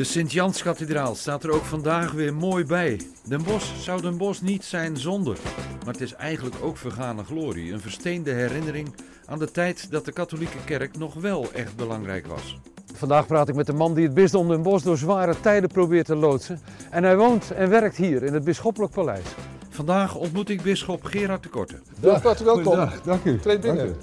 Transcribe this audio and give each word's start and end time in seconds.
De 0.00 0.06
Sint-Janskathedraal 0.06 1.14
staat 1.14 1.44
er 1.44 1.50
ook 1.50 1.64
vandaag 1.64 2.12
weer 2.12 2.34
mooi 2.34 2.64
bij. 2.64 3.00
Den 3.28 3.42
Bosch 3.42 3.82
zou 3.82 4.00
Den 4.00 4.16
Bosch 4.16 4.42
niet 4.42 4.64
zijn 4.64 4.96
zonder. 4.96 5.38
Maar 5.84 5.92
het 5.92 6.02
is 6.02 6.12
eigenlijk 6.12 6.56
ook 6.62 6.76
vergane 6.76 7.24
glorie. 7.24 7.72
Een 7.72 7.80
versteende 7.80 8.30
herinnering 8.30 8.94
aan 9.26 9.38
de 9.38 9.50
tijd 9.50 9.90
dat 9.90 10.04
de 10.04 10.12
katholieke 10.12 10.64
kerk 10.64 10.98
nog 10.98 11.14
wel 11.14 11.52
echt 11.52 11.76
belangrijk 11.76 12.26
was. 12.26 12.58
Vandaag 12.94 13.26
praat 13.26 13.48
ik 13.48 13.54
met 13.54 13.66
de 13.66 13.72
man 13.72 13.94
die 13.94 14.04
het 14.04 14.14
bisdom 14.14 14.48
Den 14.48 14.62
Bosch 14.62 14.84
door 14.84 14.96
zware 14.96 15.40
tijden 15.40 15.68
probeert 15.68 16.06
te 16.06 16.16
loodsen. 16.16 16.60
En 16.90 17.04
hij 17.04 17.16
woont 17.16 17.50
en 17.50 17.68
werkt 17.68 17.96
hier 17.96 18.22
in 18.22 18.34
het 18.34 18.44
Bisschoppelijk 18.44 18.92
Paleis. 18.92 19.26
Vandaag 19.68 20.14
ontmoet 20.14 20.48
ik 20.48 20.62
bisschop 20.62 21.04
Gerard 21.04 21.42
de 21.42 21.48
Korte. 21.48 21.78
Dag, 22.00 22.22
hartelijk 22.22 22.64
welkom. 22.64 22.90
Dank 23.04 23.24
u. 23.24 23.38
Treed 23.38 23.60
binnen. 23.60 23.86
Dank 23.86 23.96
u. 23.96 24.00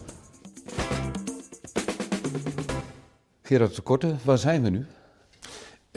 Gerard 3.41 3.75
de 3.75 3.82
Korte, 3.82 4.16
waar 4.23 4.38
zijn 4.38 4.64
we 4.64 4.70
nu? 4.70 4.86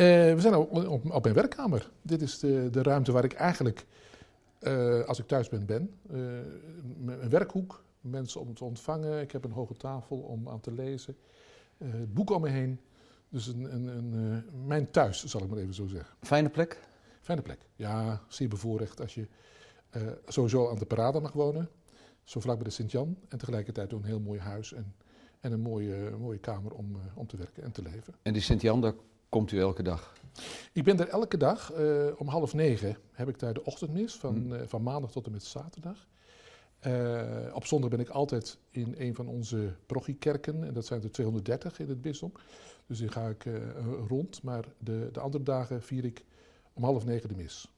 Eh, 0.00 0.06
we 0.34 0.40
zijn 0.40 0.54
op, 0.54 0.72
op, 0.72 1.10
op 1.10 1.22
mijn 1.22 1.34
werkkamer. 1.34 1.90
Dit 2.02 2.22
is 2.22 2.38
de, 2.38 2.68
de 2.70 2.82
ruimte 2.82 3.12
waar 3.12 3.24
ik 3.24 3.32
eigenlijk, 3.32 3.86
eh, 4.58 5.04
als 5.04 5.18
ik 5.18 5.26
thuis 5.26 5.48
ben, 5.48 5.66
ben. 5.66 5.90
Eh, 6.10 6.18
een 7.20 7.28
werkhoek, 7.28 7.84
mensen 8.00 8.40
om 8.40 8.54
te 8.54 8.64
ontvangen. 8.64 9.20
Ik 9.20 9.32
heb 9.32 9.44
een 9.44 9.50
hoge 9.50 9.74
tafel 9.74 10.16
om 10.16 10.48
aan 10.48 10.60
te 10.60 10.72
lezen. 10.72 11.16
Eh 11.78 11.88
boeken 12.08 12.34
om 12.34 12.42
me 12.42 12.48
heen. 12.48 12.80
Dus 13.28 13.46
een, 13.46 13.74
een, 13.74 13.86
een, 13.86 14.44
mijn 14.66 14.90
thuis, 14.90 15.24
zal 15.24 15.42
ik 15.42 15.48
maar 15.48 15.58
even 15.58 15.74
zo 15.74 15.86
zeggen. 15.86 16.16
Fijne 16.20 16.48
plek? 16.48 16.80
Fijne 17.20 17.42
plek. 17.42 17.58
Ja, 17.76 18.22
zeer 18.28 18.48
bevoorrecht 18.48 19.00
als 19.00 19.14
je 19.14 19.26
eh, 19.90 20.02
sowieso 20.26 20.70
aan 20.70 20.78
de 20.78 20.86
parade 20.86 21.20
mag 21.20 21.32
wonen. 21.32 21.68
Zo 22.24 22.40
vlak 22.40 22.56
bij 22.56 22.64
de 22.64 22.70
Sint-Jan. 22.70 23.16
En 23.28 23.38
tegelijkertijd 23.38 23.92
ook 23.92 24.00
een 24.00 24.06
heel 24.06 24.20
mooi 24.20 24.40
huis 24.40 24.72
en, 24.72 24.94
en 25.40 25.52
een 25.52 25.60
mooie, 25.60 26.10
mooie 26.18 26.38
kamer 26.38 26.72
om, 26.72 26.96
om 27.14 27.26
te 27.26 27.36
werken 27.36 27.62
en 27.62 27.72
te 27.72 27.82
leven. 27.82 28.14
En 28.22 28.32
die 28.32 28.42
Sint-Jan, 28.42 28.80
daar 28.80 28.94
komt 29.30 29.52
u 29.52 29.58
elke 29.60 29.82
dag. 29.82 30.12
Ik 30.72 30.84
ben 30.84 31.00
er 31.00 31.08
elke 31.08 31.36
dag 31.36 31.72
eh, 31.72 32.06
om 32.16 32.28
half 32.28 32.54
negen 32.54 32.96
heb 33.12 33.28
ik 33.28 33.38
daar 33.38 33.54
de 33.54 33.64
ochtendmis 33.64 34.14
van, 34.14 34.34
Hmm. 34.34 34.52
eh, 34.52 34.60
van 34.66 34.82
maandag 34.82 35.10
tot 35.10 35.26
en 35.26 35.32
met 35.32 35.44
zaterdag. 35.44 36.08
Eh, 36.78 37.22
op 37.52 37.66
zondag 37.66 37.90
ben 37.90 38.00
ik 38.00 38.08
altijd 38.08 38.58
in 38.70 38.94
een 38.98 39.14
van 39.14 39.28
onze 39.28 39.74
parochiekerken 39.86 40.64
en 40.64 40.74
dat 40.74 40.86
zijn 40.86 41.02
er 41.02 41.10
230 41.12 41.78
in 41.78 41.88
het 41.88 42.00
bisdom. 42.00 42.32
Dus 42.86 42.98
die 42.98 43.08
ga 43.08 43.28
ik 43.28 43.44
rond, 44.08 44.42
maar 44.42 44.64
de, 44.78 45.08
de 45.12 45.20
andere 45.20 45.44
dagen 45.44 45.82
vier 45.82 46.04
ik 46.04 46.24
om 46.72 46.84
half 46.84 47.04
negen 47.04 47.28
de 47.28 47.34
mis. 47.34 47.72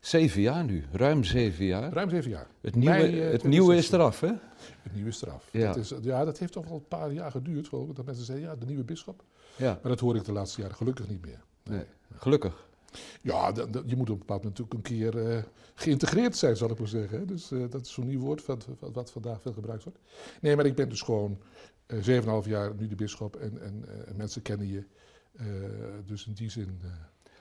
Zeven 0.00 0.40
jaar 0.40 0.64
nu, 0.64 0.84
ruim 0.92 1.24
zeven 1.24 1.64
jaar. 1.64 1.92
Ruim 1.92 2.10
zeven 2.10 2.30
jaar. 2.30 2.46
Het 2.60 2.74
nieuwe, 2.74 2.96
Mei, 2.96 3.20
het 3.20 3.44
nieuwe 3.44 3.76
is 3.76 3.86
2016. 3.86 3.98
eraf, 3.98 4.20
hè? 4.20 4.32
Het 4.82 4.94
nieuwe 4.94 5.08
is 5.08 5.22
eraf. 5.22 5.48
Ja. 5.52 5.66
Dat, 5.66 5.76
is, 5.76 5.92
ja, 6.02 6.24
dat 6.24 6.38
heeft 6.38 6.52
toch 6.52 6.64
wel 6.64 6.74
een 6.76 6.88
paar 6.88 7.12
jaar 7.12 7.30
geduurd, 7.30 7.70
dat 7.70 8.04
mensen 8.04 8.24
zeiden, 8.24 8.48
ja, 8.48 8.56
de 8.56 8.66
nieuwe 8.66 8.84
bisschop. 8.84 9.24
Ja, 9.56 9.78
Maar 9.82 9.90
dat 9.90 10.00
hoor 10.00 10.16
ik 10.16 10.24
de 10.24 10.32
laatste 10.32 10.60
jaren 10.60 10.76
gelukkig 10.76 11.08
niet 11.08 11.24
meer. 11.26 11.40
nee. 11.64 11.84
gelukkig. 12.16 12.66
Ja, 13.22 13.52
dat- 13.52 13.72
dat- 13.72 13.82
je 13.86 13.96
moet 13.96 14.10
op 14.10 14.14
een 14.14 14.18
bepaald 14.26 14.42
moment 14.42 14.58
natuurlijk 14.58 14.88
een 14.88 14.96
keer 14.96 15.30
eh, 15.36 15.42
geïntegreerd 15.74 16.36
zijn, 16.36 16.56
zal 16.56 16.70
ik 16.70 16.78
maar 16.78 16.88
zeggen. 16.88 17.18
hè. 17.18 17.24
Dus 17.24 17.50
eh, 17.50 17.58
dat 17.70 17.86
is 17.86 17.92
zo'n 17.92 18.06
nieuw 18.06 18.20
woord 18.20 18.46
wat, 18.46 18.66
wat, 18.78 18.92
wat 18.92 19.10
vandaag 19.10 19.42
veel 19.42 19.52
gebruikt 19.52 19.84
wordt. 19.84 19.98
Nee, 20.40 20.56
maar 20.56 20.66
ik 20.66 20.74
ben 20.74 20.88
dus 20.88 21.02
gewoon 21.02 21.38
eh 21.86 21.98
7,5 21.98 22.48
jaar 22.48 22.74
nu 22.74 22.86
de 22.88 22.94
bisschop 22.94 23.36
en, 23.36 23.62
en 23.62 23.84
mensen 24.16 24.42
kennen 24.42 24.66
je. 24.68 24.84
Dus 26.06 26.26
in 26.26 26.32
die 26.32 26.50
zin. 26.50 26.80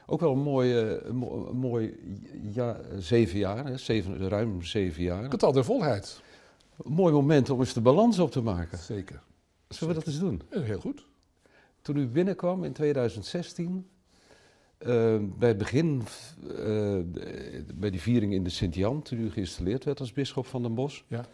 Ook 0.06 0.20
wel 0.20 0.32
een 0.32 0.42
mooi, 0.42 0.74
een 0.78 1.16
mo- 1.16 1.48
een 1.50 1.58
mooi 1.58 1.96
ja, 2.54 2.80
zeven 3.00 3.38
jaar, 3.38 3.66
hè? 3.66 3.78
Zeven, 3.78 4.30
ruim 4.30 4.62
zeven 4.64 5.04
jaar. 5.04 5.24
het 5.30 5.44
al 5.44 5.52
der 5.52 5.66
volheid. 5.66 6.22
Een 6.84 6.92
mooi 6.94 7.14
moment 7.14 7.50
om 7.50 7.60
eens 7.60 7.74
de 7.74 7.82
balans 7.82 8.20
op 8.20 8.32
te 8.32 8.42
maken. 8.42 8.78
Zeker. 8.78 9.22
Zullen 9.68 9.94
we 9.94 10.00
dat 10.00 10.08
eens 10.10 10.20
doen? 10.22 10.42
Heel 10.50 10.80
goed. 10.80 11.06
Toen 11.82 11.98
u 11.98 12.08
binnenkwam 12.08 12.64
in 12.64 12.74
2016, 12.74 13.88
eh, 14.78 15.18
bij 15.38 15.48
het 15.50 15.58
begin, 15.58 16.02
eh, 16.58 16.98
bij 17.76 17.90
die 17.90 18.02
viering 18.02 18.34
in 18.34 18.44
de 18.44 18.50
Sint-Jan, 18.50 19.02
toen 19.02 19.20
u 19.20 19.32
geïnstalleerd 19.32 19.84
werd 19.84 20.00
als 20.00 20.14
bisschop 20.14 20.46
van 20.46 20.62
Den 20.62 20.74
Bosch, 20.74 21.02
Ja. 21.08 21.26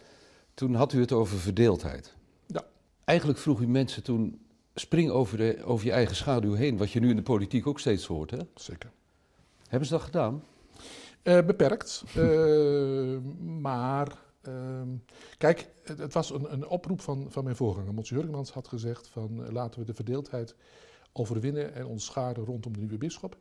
toen 0.54 0.74
had 0.74 0.92
u 0.92 1.00
het 1.00 1.12
over 1.12 1.38
verdeeldheid. 1.38 2.14
Ja. 2.46 2.64
Eigenlijk 3.04 3.38
vroeg 3.38 3.60
u 3.60 3.66
mensen 3.68 4.02
toen, 4.02 4.40
spring 4.74 5.10
over, 5.10 5.36
de, 5.38 5.58
over 5.64 5.86
je 5.86 5.92
eigen 5.92 6.16
schaduw 6.16 6.52
heen, 6.54 6.76
wat 6.76 6.90
je 6.90 7.00
nu 7.00 7.10
in 7.10 7.16
de 7.16 7.22
politiek 7.22 7.66
ook 7.66 7.80
steeds 7.80 8.06
hoort. 8.06 8.30
Hè? 8.30 8.38
Zeker. 8.54 8.90
Hebben 9.68 9.88
ze 9.88 9.94
dat 9.94 10.02
gedaan? 10.02 10.42
Eh, 11.22 11.40
beperkt. 11.46 12.04
maar. 13.60 14.26
Ehm, 14.48 14.88
kijk, 15.38 15.68
het, 15.82 15.98
het 15.98 16.12
was 16.12 16.30
een, 16.30 16.52
een 16.52 16.66
oproep 16.66 17.00
van, 17.00 17.26
van 17.28 17.44
mijn 17.44 17.56
voorganger. 17.56 17.94
Mons 17.94 18.08
Jurgemans 18.08 18.50
had 18.50 18.68
gezegd: 18.68 19.08
van 19.08 19.44
eh, 19.44 19.52
laten 19.52 19.80
we 19.80 19.86
de 19.86 19.94
verdeeldheid 19.94 20.54
overwinnen 21.12 21.74
en 21.74 21.86
ons 21.86 22.04
scharen 22.04 22.44
rondom 22.44 22.72
de 22.72 22.78
nieuwe 22.78 22.98
bisschop. 22.98 23.36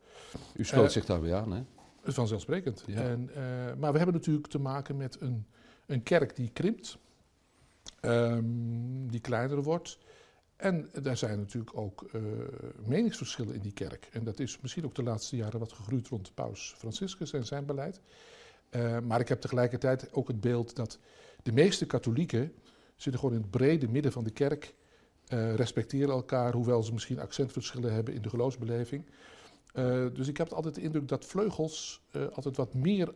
U 0.55 0.65
sloot 0.65 0.85
Eh, 0.85 0.91
zich 0.91 1.05
daarbij 1.05 1.35
aan, 1.35 1.51
hè? 1.51 1.63
Vanzelfsprekend. 2.03 2.83
Ja. 2.85 3.01
En, 3.01 3.29
eh, 3.29 3.75
maar 3.77 3.91
we 3.91 3.97
hebben 3.97 4.15
natuurlijk 4.15 4.47
te 4.47 4.59
maken 4.59 4.97
met 4.97 5.21
een, 5.21 5.45
een 5.85 6.03
kerk 6.03 6.35
die 6.35 6.49
krimpt, 6.49 6.97
ehm, 7.99 8.43
die 9.07 9.19
kleiner 9.19 9.63
wordt. 9.63 9.97
En 10.55 10.89
daar 11.01 11.17
zijn 11.17 11.37
natuurlijk 11.39 11.77
ook 11.77 12.05
meningsverschillen 12.85 13.53
in 13.53 13.61
die 13.61 13.73
kerk. 13.73 14.09
En 14.11 14.23
dat 14.23 14.39
is 14.39 14.59
misschien 14.61 14.85
ook 14.85 14.95
de 14.95 15.03
laatste 15.03 15.35
jaren 15.35 15.59
wat 15.59 15.73
gegroeid 15.73 16.07
rond 16.07 16.33
Paus 16.33 16.73
Franciscus 16.77 17.33
en 17.33 17.45
zijn 17.45 17.65
beleid. 17.65 18.01
Eh, 18.69 18.99
maar 18.99 19.19
ik 19.19 19.27
heb 19.27 19.41
tegelijkertijd 19.41 20.13
ook 20.13 20.27
het 20.27 20.41
beeld 20.41 20.75
dat 20.75 20.99
de 21.43 21.51
meeste 21.51 21.85
katholieken 21.85 22.53
zitten 22.95 23.19
gewoon 23.21 23.35
in 23.35 23.41
het 23.41 23.51
brede 23.51 23.87
midden 23.87 24.11
van 24.11 24.23
de 24.23 24.31
kerk, 24.31 24.73
eh, 25.27 25.55
respecteren 25.55 26.09
elkaar, 26.09 26.53
hoewel 26.53 26.83
ze 26.83 26.93
misschien 26.93 27.19
accentverschillen 27.19 27.93
hebben 27.93 28.13
in 28.13 28.21
de 28.21 28.29
geloofsbeleving. 28.29 29.05
Eh, 29.73 30.05
dus 30.13 30.27
ik 30.27 30.37
heb 30.37 30.51
altijd 30.51 30.75
de 30.75 30.81
indruk 30.81 31.07
dat 31.07 31.25
vleugels 31.25 32.01
altijd 32.33 32.57
wat 32.57 32.73
meer 32.73 33.13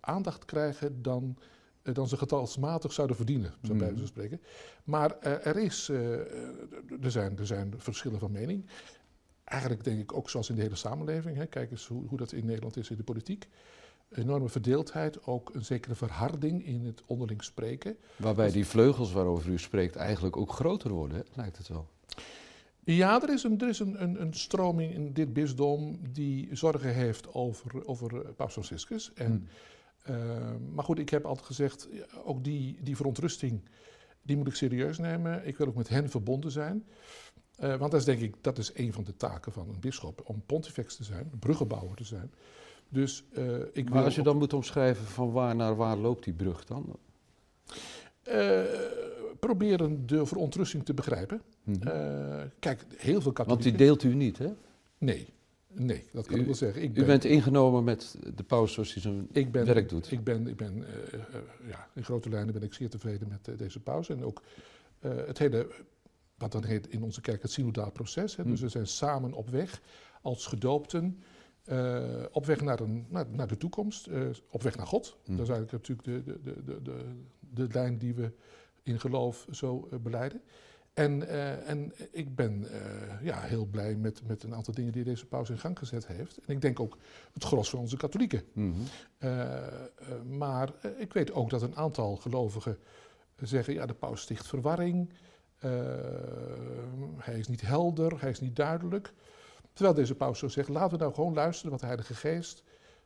aandacht 0.00 0.44
krijgen 0.44 1.02
dan, 1.02 1.36
dan 1.82 2.08
ze 2.08 2.16
getalsmatig 2.16 2.92
zouden 2.92 3.16
verdienen, 3.16 3.50
zo 3.50 3.56
bij 3.60 3.70
Mhm. 3.70 3.78
wijze 3.78 3.98
van 3.98 4.06
spreken. 4.06 4.40
Maar 4.84 5.18
er, 5.20 5.56
is, 5.56 5.88
er, 5.88 7.10
zijn, 7.10 7.38
er 7.38 7.46
zijn 7.46 7.74
verschillen 7.76 8.18
van 8.18 8.32
mening. 8.32 8.66
Eigenlijk 9.44 9.84
denk 9.84 10.00
ik 10.00 10.12
ook 10.16 10.30
zoals 10.30 10.48
in 10.48 10.54
de 10.54 10.62
hele 10.62 10.74
samenleving. 10.76 11.36
Hè. 11.36 11.46
Kijk 11.46 11.70
eens 11.70 11.86
hoe, 11.86 12.06
hoe 12.06 12.18
dat 12.18 12.32
in 12.32 12.46
Nederland 12.46 12.76
is 12.76 12.90
in 12.90 12.96
de 12.96 13.02
politiek. 13.02 13.48
Enorme 14.14 14.48
verdeeldheid, 14.48 15.26
ook 15.26 15.54
een 15.54 15.64
zekere 15.64 15.94
verharding 15.94 16.66
in 16.66 16.84
het 16.84 17.02
onderling 17.06 17.44
spreken. 17.44 17.96
Waarbij 18.16 18.50
die 18.50 18.66
vleugels 18.66 19.12
waarover 19.12 19.50
u 19.50 19.58
spreekt 19.58 19.96
eigenlijk 19.96 20.36
ook 20.36 20.52
groter 20.52 20.90
worden, 20.90 21.16
hè? 21.16 21.22
lijkt 21.34 21.58
het 21.58 21.68
wel. 21.68 21.88
Ja, 22.84 23.22
er 23.22 23.32
is, 23.32 23.42
een, 23.42 23.60
er 23.60 23.68
is 23.68 23.78
een, 23.78 24.02
een, 24.02 24.20
een 24.20 24.34
stroming 24.34 24.92
in 24.92 25.12
dit 25.12 25.32
bisdom 25.32 25.98
die 26.12 26.48
zorgen 26.52 26.94
heeft 26.94 27.34
over, 27.34 27.86
over 27.86 28.24
eh, 28.24 28.32
Paus 28.36 28.52
Franciscus. 28.52 29.12
En, 29.14 29.26
Hmm. 29.26 30.14
eh, 30.16 30.74
maar 30.74 30.84
goed, 30.84 30.98
ik 30.98 31.08
heb 31.08 31.24
altijd 31.24 31.46
gezegd, 31.46 31.88
ook 32.24 32.44
die, 32.44 32.78
die 32.82 32.96
verontrusting, 32.96 33.60
die 34.22 34.36
moet 34.36 34.46
ik 34.46 34.54
serieus 34.54 34.98
nemen. 34.98 35.46
Ik 35.46 35.56
wil 35.56 35.66
ook 35.66 35.74
met 35.74 35.88
hen 35.88 36.10
verbonden 36.10 36.50
zijn. 36.50 36.84
Eh, 37.56 37.68
want 37.76 37.90
dat 37.90 38.00
is 38.00 38.06
denk 38.06 38.20
ik, 38.20 38.34
dat 38.40 38.58
is 38.58 38.70
een 38.74 38.92
van 38.92 39.04
de 39.04 39.16
taken 39.16 39.52
van 39.52 39.68
een 39.68 39.80
bisschop, 39.80 40.22
om 40.24 40.42
pontifex 40.46 40.96
te 40.96 41.04
zijn, 41.04 41.30
bruggenbouwer 41.38 41.96
te 41.96 42.04
zijn. 42.04 42.32
Dus 42.92 43.24
eh, 43.32 43.44
ik 43.72 43.84
Maar 43.84 43.92
wil 43.92 44.04
als 44.04 44.14
je 44.14 44.22
dan 44.22 44.36
moet 44.36 44.52
omschrijven 44.52 45.04
van 45.06 45.32
waar 45.32 45.56
naar 45.56 45.76
waar 45.76 45.96
loopt 45.96 46.24
die 46.24 46.32
brug 46.32 46.64
dan? 46.64 46.96
eh, 48.22 48.60
proberen 49.40 50.06
de 50.06 50.26
verontrusting 50.26 50.84
te 50.84 50.94
begrijpen. 50.94 51.42
Mhm. 51.64 51.88
Eh, 51.88 52.42
kijk, 52.58 52.84
heel 52.96 53.20
veel 53.20 53.32
katholieken... 53.32 53.46
Want 53.46 53.62
die 53.62 53.72
deelt 53.86 54.02
u 54.02 54.14
niet, 54.14 54.38
hè? 54.38 54.48
Nee, 54.98 55.26
nee, 55.72 56.04
dat 56.12 56.26
kan 56.26 56.36
U- 56.36 56.40
ik 56.40 56.46
wel 56.46 56.54
zeggen. 56.54 56.82
Ik 56.82 56.96
U 56.98 57.04
bent 57.04 57.24
ingenomen 57.24 57.84
met 57.84 58.16
de 58.34 58.42
paus 58.42 58.72
zoals 58.72 58.92
hij 58.92 59.02
zijn 59.02 59.28
ik 59.32 59.52
ben, 59.52 59.66
werk 59.66 59.88
doet. 59.88 60.10
Ik 60.12 60.24
ben, 60.24 60.46
ik 60.46 60.56
ben 60.56 60.84
ja, 61.68 61.88
in 61.94 62.04
grote 62.04 62.28
lijnen 62.28 62.52
ben 62.52 62.62
ik 62.62 62.74
zeer 62.74 62.90
tevreden 62.90 63.28
met 63.28 63.58
deze 63.58 63.80
pauze. 63.80 64.12
En 64.12 64.24
ook 64.24 64.42
het 65.00 65.38
hele, 65.38 65.66
wat 66.38 66.52
dan 66.52 66.64
heet 66.64 66.88
in 66.88 67.02
onze 67.02 67.20
kerk 67.20 67.42
het 67.42 67.50
synodaal 67.50 67.90
proces. 67.90 68.36
Hè. 68.36 68.42
Dus 68.44 68.52
Hmm. 68.52 68.62
we 68.62 68.68
zijn 68.72 68.86
samen 68.86 69.32
op 69.32 69.48
weg 69.48 69.80
als 70.22 70.46
gedoopten. 70.46 71.22
Eh, 71.64 72.24
op 72.30 72.46
weg 72.46 72.60
naar, 72.60 72.80
een, 72.80 73.06
naar, 73.08 73.26
naar 73.28 73.46
de 73.46 73.56
toekomst, 73.56 74.06
eh, 74.06 74.20
op 74.50 74.62
weg 74.62 74.76
naar 74.76 74.86
God. 74.86 75.16
Hmm. 75.24 75.36
Dat 75.36 75.48
is 75.48 75.52
eigenlijk 75.52 75.88
natuurlijk 75.88 76.26
de, 76.26 76.40
de, 76.42 76.62
de, 76.64 76.82
de, 76.82 77.04
de, 77.40 77.66
lijn 77.72 77.98
die 77.98 78.14
we 78.14 78.32
in 78.82 79.00
geloof 79.00 79.46
zo 79.50 79.88
eh, 79.90 79.98
beleiden. 79.98 80.42
En, 80.92 81.28
en 81.66 81.92
ik 82.10 82.34
ben 82.34 82.66
ja, 83.22 83.40
heel 83.40 83.66
blij 83.66 83.94
met, 83.94 84.22
met 84.26 84.42
een 84.42 84.54
aantal 84.54 84.74
dingen 84.74 84.92
die 84.92 85.04
deze 85.04 85.26
paus 85.26 85.50
in 85.50 85.58
gang 85.58 85.78
gezet 85.78 86.06
heeft. 86.06 86.38
En 86.38 86.54
ik 86.54 86.60
denk 86.60 86.80
ook 86.80 86.98
het 87.32 87.44
gros 87.44 87.70
van 87.70 87.78
onze 87.78 87.96
katholieken. 87.96 88.42
Eh, 89.18 89.56
maar 90.28 90.72
ik 90.96 91.12
weet 91.12 91.32
ook 91.32 91.50
dat 91.50 91.62
een 91.62 91.76
aantal 91.76 92.16
gelovigen 92.16 92.78
zeggen: 93.36 93.74
ja, 93.74 93.86
de 93.86 93.94
paus 93.94 94.20
sticht 94.20 94.46
verwarring. 94.46 95.12
hij 97.18 97.38
is 97.38 97.48
niet 97.48 97.60
helder, 97.60 98.20
hij 98.20 98.30
is 98.30 98.40
niet 98.40 98.56
duidelijk. 98.56 99.12
Terwijl 99.72 99.96
deze 99.96 100.14
paus 100.14 100.38
zo 100.38 100.48
zegt: 100.48 100.68
laten 100.68 100.90
we 100.90 101.02
nou 101.02 101.14
gewoon 101.14 101.34
luisteren 101.34 101.70
wat 101.70 101.80
de 101.80 101.86
Heilige 101.86 102.14
Geest 102.14 102.62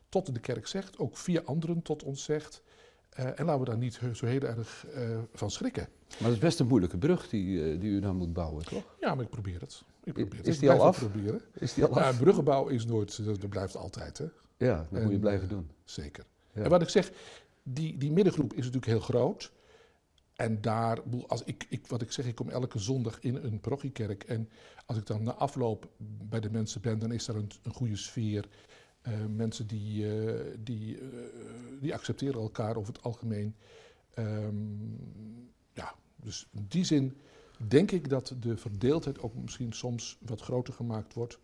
tot 0.09 0.35
de 0.35 0.41
kerk 0.41 0.67
zegt, 0.67 0.99
ook 0.99 1.17
via 1.17 1.41
anderen 1.45 1.83
tot 1.83 2.03
ons 2.03 2.25
zegt. 2.25 2.63
Eh, 3.11 3.25
en 3.25 3.45
laten 3.45 3.59
we 3.59 3.65
daar 3.65 3.79
niet 3.79 4.01
zo 4.13 4.27
heel 4.27 4.41
erg 4.41 4.87
eh, 4.87 5.19
van 5.33 5.51
schrikken. 5.51 5.89
Maar 6.09 6.29
het 6.29 6.33
is 6.33 6.39
best 6.39 6.61
een 6.61 6.67
moeilijke 6.67 6.99
brug 6.99 7.29
die, 7.29 7.73
eh, 7.73 7.81
die 7.81 7.91
u 7.91 8.01
dan 8.01 8.17
moet 8.17 8.33
bouwen, 8.33 8.65
toch? 8.65 8.97
Ja, 9.01 9.15
maar 9.15 9.25
ik 9.25 9.31
probeer 9.31 9.61
het. 9.61 9.83
Ik 10.05 10.13
probeer 10.13 10.39
het. 10.39 10.47
Is 10.47 10.59
die 10.59 10.71
al 10.71 10.83
af? 10.83 10.99
Proberen. 10.99 11.41
Is 11.53 11.75
die 11.75 11.85
al 11.85 11.99
Ja, 11.99 12.09
af? 12.09 12.19
bruggenbouw 12.19 12.67
is 12.67 12.87
nooit, 12.87 13.25
dat, 13.25 13.41
dat 13.41 13.51
blijft 13.51 13.77
altijd, 13.77 14.19
hè? 14.19 14.27
Ja, 14.57 14.77
dat 14.77 15.01
moet 15.01 15.09
je 15.09 15.15
En, 15.15 15.21
blijven 15.21 15.49
doen. 15.49 15.71
Zeker. 15.85 16.25
Ja. 16.53 16.63
En 16.63 16.71
wat 16.71 16.83
ik 16.83 16.89
zeg, 16.89 17.13
die, 17.63 17.97
die 17.97 18.13
middengroep 18.13 18.51
is 18.53 18.59
natuurlijk 18.59 18.87
heel 18.87 19.01
groot. 19.01 19.53
En 20.37 20.61
daar, 20.61 20.99
als 21.27 21.43
ik, 21.45 21.67
ik, 21.69 21.87
wat 21.87 22.03
ik 22.03 22.13
zeg, 22.13 22.27
ik 22.27 22.35
kom 22.35 22.49
elke 22.49 22.79
zondag 22.79 23.21
in 23.21 23.35
een 23.35 23.61
parochiekerk. 23.61 24.25
En 24.25 24.49
als 24.87 24.97
ik 24.97 25.07
dan 25.07 25.23
na 25.23 25.35
afloop 25.35 25.89
bij 26.29 26.41
de 26.41 26.51
mensen 26.51 26.81
ben, 26.81 26.99
dan 26.99 27.13
is 27.13 27.25
daar 27.25 27.37
een, 27.37 27.51
een 27.63 27.73
goede 27.73 27.97
sfeer. 27.97 28.49
Eh, 29.01 29.13
mensen 29.37 29.67
die, 29.67 30.21
eh, 30.21 30.57
die, 30.59 30.99
eh, 30.99 31.07
die 31.81 31.95
accepteren 31.95 32.41
elkaar 32.41 32.77
over 32.77 32.93
het 32.93 33.03
algemeen. 33.03 33.55
Ehm, 34.15 34.55
ja, 35.73 35.95
dus 36.17 36.49
in 36.53 36.67
die 36.69 36.85
zin 36.85 37.17
denk 37.69 37.91
ik 37.91 38.09
dat 38.09 38.35
de 38.41 38.57
verdeeldheid 38.57 39.21
ook 39.21 39.35
misschien 39.35 39.73
soms 39.73 40.19
wat 40.21 40.41
groter 40.41 40.75
gemaakt 40.75 41.15
wordt. 41.15 41.39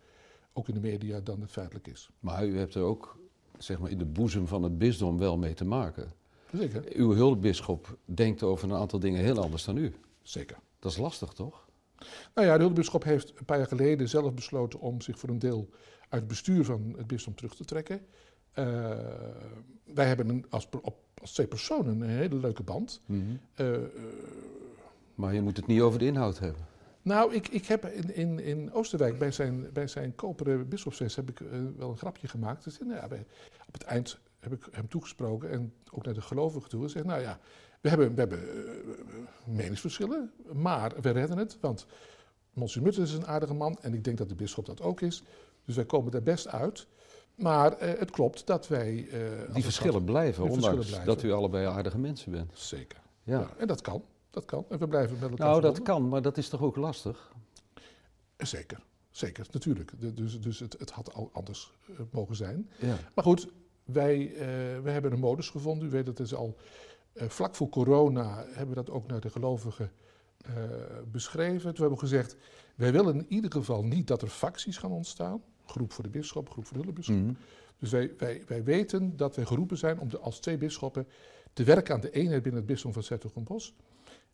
Ook 0.52 0.68
in 0.68 0.74
de 0.74 0.80
media 0.80 1.20
dan 1.20 1.40
het 1.40 1.50
feitelijk 1.50 1.86
is. 1.86 2.10
Maar 2.20 2.46
u 2.46 2.58
hebt 2.58 2.74
er 2.74 2.82
ook 2.82 3.18
zeg 3.58 3.78
maar, 3.78 3.90
in 3.90 3.98
de 3.98 4.04
boezem 4.04 4.46
van 4.46 4.62
het 4.62 4.78
bisdom 4.78 5.18
wel 5.18 5.38
mee 5.38 5.54
te 5.54 5.64
maken. 5.64 6.12
Zeker. 6.52 6.84
Uw 6.92 7.12
hulpbisschop 7.12 7.96
denkt 8.04 8.42
over 8.42 8.70
een 8.70 8.76
aantal 8.76 8.98
dingen 8.98 9.20
heel 9.22 9.38
anders 9.42 9.64
dan 9.64 9.76
u. 9.76 9.94
Zeker. 10.22 10.56
Dat 10.78 10.92
is 10.92 10.98
lastig, 10.98 11.32
toch? 11.32 11.68
Nou 12.34 12.46
ja, 12.46 12.56
de 12.56 12.62
hulpbisschop 12.62 13.04
heeft 13.04 13.32
een 13.38 13.44
paar 13.44 13.58
jaar 13.58 13.66
geleden 13.66 14.08
zelf 14.08 14.34
besloten 14.34 14.80
om 14.80 15.00
zich 15.00 15.18
voor 15.18 15.28
een 15.28 15.38
deel 15.38 15.68
uit 16.00 16.20
het 16.20 16.26
bestuur 16.26 16.64
van 16.64 16.94
het 16.96 17.06
bisdom 17.06 17.34
terug 17.34 17.54
te 17.54 17.64
trekken. 17.64 18.00
Eh, 18.52 18.64
wij 19.84 20.06
hebben 20.06 20.28
een, 20.28 20.46
als, 20.50 20.68
op, 20.82 20.96
als 21.20 21.32
twee 21.32 21.46
personen 21.46 22.00
een 22.00 22.08
hele 22.08 22.36
leuke 22.36 22.62
band. 22.62 23.00
Eh, 23.54 23.74
eh, 23.74 23.80
Maar 25.14 25.34
je 25.34 25.42
moet 25.42 25.56
het 25.56 25.66
niet 25.66 25.80
over 25.80 25.98
de 25.98 26.04
inhoud 26.04 26.38
hebben. 26.38 26.66
nou, 27.02 27.34
ik, 27.34 27.48
ik 27.48 27.66
heb 27.66 27.84
in, 27.86 28.14
in, 28.14 28.38
in 28.38 28.72
Oosterwijk 28.72 29.18
bij 29.18 29.30
zijn, 29.32 29.72
bij 29.72 29.86
zijn 29.88 30.14
koperen 30.14 30.68
bisschopsfeest 30.68 31.16
heb 31.16 31.28
ik 31.30 31.38
wel 31.76 31.90
een 31.90 31.96
grapje 31.98 32.28
gemaakt. 32.28 32.64
Dus, 32.64 32.78
nou 32.78 32.94
ja, 32.94 33.08
wij- 33.08 33.26
op 33.66 33.72
het 33.72 33.82
eind 33.82 34.18
heb 34.42 34.52
ik 34.52 34.68
hem 34.70 34.88
toegesproken 34.88 35.50
en 35.50 35.72
ook 35.90 36.04
naar 36.04 36.14
de 36.14 36.20
gelovigen 36.20 36.68
toe. 36.70 36.82
En 36.82 36.90
zeg, 36.90 37.04
nou 37.04 37.20
ja, 37.20 37.38
we 37.80 37.88
hebben, 37.88 38.14
we 38.14 38.20
hebben 38.20 38.38
eh, 38.40 38.74
meningsverschillen, 39.46 40.30
maar 40.52 40.92
we 41.00 41.10
redden 41.10 41.38
het. 41.38 41.58
Want 41.60 41.86
Monsieur 42.52 42.84
Mutter 42.86 43.02
is 43.02 43.12
een 43.12 43.26
aardige 43.26 43.54
man 43.54 43.78
en 43.80 43.94
ik 43.94 44.04
denk 44.04 44.18
dat 44.18 44.28
de 44.28 44.34
bisschop 44.34 44.66
dat 44.66 44.80
ook 44.80 45.00
is. 45.00 45.22
Dus 45.64 45.76
wij 45.76 45.84
komen 45.84 46.12
er 46.12 46.22
best 46.22 46.48
uit. 46.48 46.86
Maar 47.34 47.72
eh, 47.72 47.98
het 47.98 48.10
klopt 48.10 48.46
dat 48.46 48.68
wij... 48.68 49.08
eh, 49.08 49.54
Die 49.54 49.62
verschillen 49.64 50.04
blijven, 50.04 50.42
die 50.42 50.52
ondanks 50.52 50.76
verschillen 50.76 51.02
blijven. 51.04 51.14
dat 51.14 51.22
u 51.22 51.32
allebei 51.32 51.66
aardige 51.66 51.98
mensen 51.98 52.32
bent. 52.32 52.50
Zeker. 52.58 53.00
Ja. 53.22 53.38
Ja. 53.40 53.50
En 53.58 53.66
dat 53.66 53.80
kan. 53.80 54.04
Dat 54.30 54.44
kan. 54.44 54.64
En 54.68 54.78
we 54.78 54.88
blijven 54.88 55.18
met 55.20 55.30
elkaar 55.30 55.46
Nou, 55.48 55.60
dat 55.60 55.82
kan, 55.82 56.08
maar 56.08 56.22
dat 56.22 56.36
is 56.38 56.48
toch 56.48 56.62
ook 56.62 56.76
lastig? 56.76 57.32
Zeker. 58.36 58.78
Zeker, 59.10 59.46
natuurlijk. 59.50 59.92
De- 60.00 60.14
dus 60.14 60.40
dus 60.40 60.58
het, 60.60 60.76
het 60.78 60.90
had 60.90 61.14
al 61.14 61.30
anders 61.32 61.72
mogen 62.10 62.36
zijn. 62.36 62.70
Ja. 62.78 62.96
Maar 63.14 63.24
goed, 63.24 63.48
wij, 63.92 64.34
eh, 64.34 64.82
wij 64.82 64.92
hebben 64.92 65.12
een 65.12 65.18
modus 65.18 65.50
gevonden. 65.50 65.88
U 65.88 65.90
weet, 65.90 66.06
dat 66.06 66.20
is 66.20 66.34
al 66.34 66.56
eh, 67.12 67.28
vlak 67.28 67.54
voor 67.54 67.68
corona 67.68 68.44
hebben 68.46 68.68
we 68.68 68.84
dat 68.84 68.90
ook 68.90 69.06
naar 69.06 69.20
de 69.20 69.30
gelovigen 69.30 69.92
eh, 70.36 70.54
beschreven. 71.10 71.74
Toen 71.74 71.80
hebben 71.80 71.98
we 71.98 72.06
gezegd, 72.06 72.36
wij 72.74 72.92
willen 72.92 73.14
in 73.14 73.26
ieder 73.28 73.52
geval 73.52 73.84
niet 73.84 74.06
dat 74.06 74.22
er 74.22 74.28
facties 74.28 74.76
gaan 74.76 74.90
ontstaan. 74.90 75.42
Groep 75.66 75.92
voor 75.92 76.04
de 76.04 76.10
bisschop, 76.10 76.50
groep 76.50 76.66
voor 76.66 76.76
de 76.76 76.82
hulpbisschop. 76.82 77.16
Mhm. 77.16 77.32
Dus 77.78 77.90
wij, 77.90 78.14
wij, 78.18 78.42
wij 78.46 78.64
weten 78.64 79.16
dat 79.16 79.36
wij 79.36 79.44
geroepen 79.44 79.76
zijn 79.76 79.98
om 79.98 80.08
de, 80.08 80.18
als 80.18 80.40
twee 80.40 80.56
bisschoppen 80.56 81.08
te 81.52 81.64
werken 81.64 81.94
aan 81.94 82.00
de 82.00 82.10
eenheid 82.10 82.42
binnen 82.42 82.60
het 82.60 82.70
bisdom 82.70 82.92
van 82.92 83.02
Zertogenbos. 83.02 83.74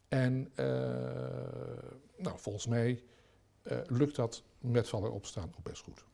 En 0.08 0.50
eh, 0.54 0.66
nou, 2.16 2.38
volgens 2.38 2.66
mij 2.66 3.02
lukt 3.86 4.16
dat 4.16 4.42
met 4.58 4.88
vallen 4.88 5.08
en 5.08 5.14
opstaan 5.14 5.52
ook 5.58 5.64
best 5.64 5.82
goed. 5.82 6.04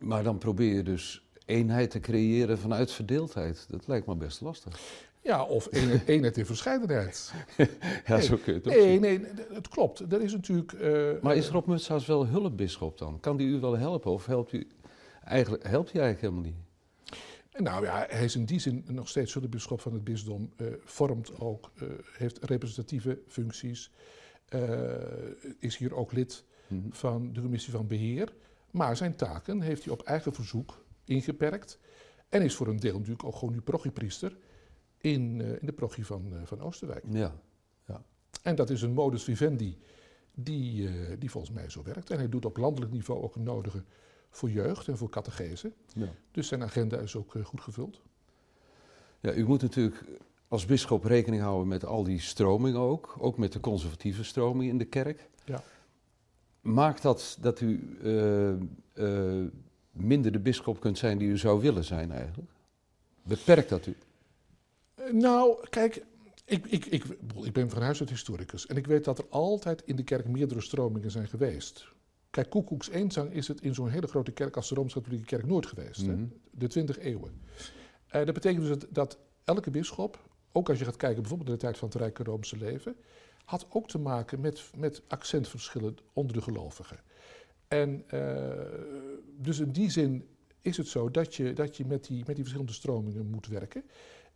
Maar 0.00 0.22
dan 0.22 0.38
probeer 0.38 0.74
je 0.74 0.82
dus 0.82 1.24
eenheid 1.44 1.90
te 1.90 2.00
creëren 2.00 2.58
vanuit 2.58 2.92
verdeeldheid. 2.92 3.66
Dat 3.68 3.86
lijkt 3.86 4.06
me 4.06 4.14
best 4.16 4.40
lastig. 4.40 4.80
Ja, 5.22 5.44
of 5.44 5.68
eenheid, 5.70 6.08
eenheid 6.14 6.36
in 6.38 6.46
verscheidenheid. 6.46 7.32
Ja, 8.06 8.20
zo 8.20 8.36
kun 8.36 8.52
je 8.52 8.58
het 8.58 8.68
ook 8.68 8.74
Nee, 8.74 9.00
nee, 9.00 9.20
het 9.52 9.68
klopt. 9.68 10.12
Er 10.12 10.22
is 10.22 10.32
natuurlijk. 10.32 10.72
eh, 10.72 11.10
Maar 11.22 11.36
is 11.36 11.48
Rob 11.48 11.66
Mutshuis 11.66 12.06
wel 12.06 12.26
hulpbisschop 12.26 12.98
dan? 12.98 13.20
Kan 13.20 13.36
die 13.36 13.46
u 13.48 13.60
wel 13.60 13.78
helpen 13.78 14.10
of 14.10 14.26
helpt 14.26 14.52
u 14.52 14.66
eigenlijk, 15.24 15.62
helpt 15.66 15.92
hij 15.92 16.02
eigenlijk 16.02 16.32
helemaal 16.34 16.52
niet? 16.52 16.68
Nou 17.64 17.84
ja, 17.84 18.06
hij 18.08 18.24
is 18.24 18.36
in 18.36 18.44
die 18.44 18.58
zin 18.58 18.84
nog 18.86 19.08
steeds 19.08 19.32
zullenbisschop 19.32 19.80
van 19.80 19.92
het 19.92 20.04
bisdom. 20.04 20.50
eh, 20.56 20.66
vormt 20.84 21.40
ook, 21.40 21.70
eh, 21.76 21.86
heeft 22.16 22.38
representatieve 22.44 23.18
functies. 23.26 23.90
eh, 24.48 24.60
is 25.58 25.76
hier 25.76 25.94
ook 25.94 26.12
lid 26.12 26.44
Mhm. 26.68 26.80
van 26.90 27.32
de 27.32 27.40
commissie 27.40 27.72
van 27.72 27.86
beheer. 27.86 28.32
Maar 28.70 28.96
zijn 28.96 29.16
taken 29.16 29.60
heeft 29.60 29.84
hij 29.84 29.92
op 29.92 30.02
eigen 30.02 30.32
verzoek 30.32 30.84
ingeperkt. 31.04 31.78
En 32.28 32.42
is 32.42 32.54
voor 32.54 32.68
een 32.68 32.80
deel 32.80 32.96
natuurlijk 32.98 33.24
ook 33.24 33.36
gewoon 33.36 33.54
nu 33.54 33.60
prochiepriester 33.60 34.36
in, 34.98 35.40
eh, 35.40 35.50
in 35.50 35.66
de 35.66 35.72
prochie 35.72 36.06
van, 36.06 36.34
eh, 36.34 36.40
van 36.44 36.60
Oosterwijk. 36.60 37.04
Ja. 37.08 37.40
En 38.42 38.54
dat 38.54 38.70
is 38.70 38.82
een 38.82 38.92
modus 38.92 39.22
vivendi 39.22 39.78
die, 40.34 40.88
eh, 40.88 41.16
die 41.18 41.30
volgens 41.30 41.52
mij 41.52 41.70
zo 41.70 41.82
werkt. 41.82 42.10
En 42.10 42.18
hij 42.18 42.28
doet 42.28 42.44
op 42.44 42.56
landelijk 42.56 42.92
niveau 42.92 43.22
ook 43.22 43.34
het 43.34 43.42
nodige 43.42 43.84
voor 44.30 44.50
jeugd 44.50 44.88
en 44.88 44.96
voor 44.96 45.10
catechese. 45.10 45.72
ja. 45.94 46.08
Dus 46.30 46.48
zijn 46.48 46.62
agenda 46.62 46.98
is 46.98 47.16
ook 47.16 47.34
goed 47.42 47.60
gevuld. 47.60 48.00
Ja, 49.20 49.32
u 49.32 49.46
moet 49.46 49.62
natuurlijk 49.62 50.04
als 50.48 50.64
bisschop 50.64 51.04
rekening 51.04 51.42
houden 51.42 51.68
met 51.68 51.84
al 51.84 52.02
die 52.04 52.20
stromingen 52.20 52.80
ook. 52.80 53.16
Ook 53.18 53.38
met 53.38 53.52
de 53.52 53.60
conservatieve 53.60 54.24
stroming 54.24 54.70
in 54.70 54.78
de 54.78 54.84
kerk. 54.84 55.28
Ja. 55.44 55.62
Maakt 56.60 57.02
dat 57.02 57.38
dat 57.40 57.60
u 57.60 57.96
eh, 58.02 58.50
eh, 58.50 59.46
minder 59.92 60.32
de 60.32 60.38
bisschop 60.38 60.80
kunt 60.80 60.98
zijn 60.98 61.18
die 61.18 61.28
u 61.28 61.38
zou 61.38 61.60
willen 61.60 61.84
zijn 61.84 62.12
eigenlijk? 62.12 62.50
Beperkt 63.22 63.68
dat 63.68 63.86
u? 63.86 63.96
Eh, 64.94 65.12
Nou, 65.12 65.68
kijk, 65.68 66.04
ik, 66.44 66.66
ik, 66.66 66.86
ik, 66.86 67.04
ik 67.42 67.52
ben 67.52 67.70
van 67.70 67.82
huis 67.82 68.00
uit 68.00 68.10
historicus. 68.10 68.66
En 68.66 68.76
ik 68.76 68.86
weet 68.86 69.04
dat 69.04 69.18
er 69.18 69.26
altijd 69.28 69.82
in 69.84 69.96
de 69.96 70.02
kerk 70.04 70.28
meerdere 70.28 70.60
stromingen 70.60 71.10
zijn 71.10 71.28
geweest. 71.28 71.88
Kijk, 72.30 72.50
Koekoeks 72.50 72.88
eenzang 72.90 73.32
is 73.32 73.48
het 73.48 73.60
in 73.60 73.74
zo'n 73.74 73.88
hele 73.88 74.06
grote 74.06 74.32
kerk 74.32 74.56
als 74.56 74.68
de 74.68 74.74
Rooms-Katholieke 74.74 75.24
Kerk 75.26 75.46
nooit 75.46 75.66
geweest. 75.66 76.06
hè? 76.06 76.12
Mhm. 76.12 76.24
De 76.50 76.66
20 76.66 76.98
eeuwen. 76.98 77.40
Dat 78.10 78.32
betekent 78.34 78.60
dus 78.66 78.78
dat, 78.78 78.86
dat 78.90 79.18
elke 79.44 79.70
bisschop, 79.70 80.18
ook 80.52 80.68
als 80.68 80.78
je 80.78 80.84
gaat 80.84 80.96
kijken 80.96 81.20
bijvoorbeeld 81.20 81.48
in 81.50 81.54
de 81.54 81.60
tijd 81.60 81.78
van 81.78 81.88
het 81.88 81.96
Rijke 81.96 82.22
Roomse 82.22 82.56
leven, 82.56 82.96
had 83.50 83.66
ook 83.70 83.88
te 83.88 83.98
maken 83.98 84.40
met, 84.40 84.70
met 84.76 85.02
accentverschillen 85.08 85.96
onder 86.12 86.32
de 86.32 86.42
gelovigen. 86.42 86.98
En 87.68 88.04
eh, 88.06 88.78
dus 89.36 89.58
in 89.58 89.72
die 89.72 89.90
zin 89.90 90.28
is 90.60 90.76
het 90.76 90.88
zo 90.88 91.10
dat 91.10 91.34
je, 91.34 91.52
dat 91.52 91.76
je 91.76 91.84
met, 91.86 92.04
die, 92.04 92.18
met 92.18 92.26
die 92.26 92.44
verschillende 92.44 92.72
stromingen 92.72 93.26
moet 93.26 93.46
werken. 93.46 93.84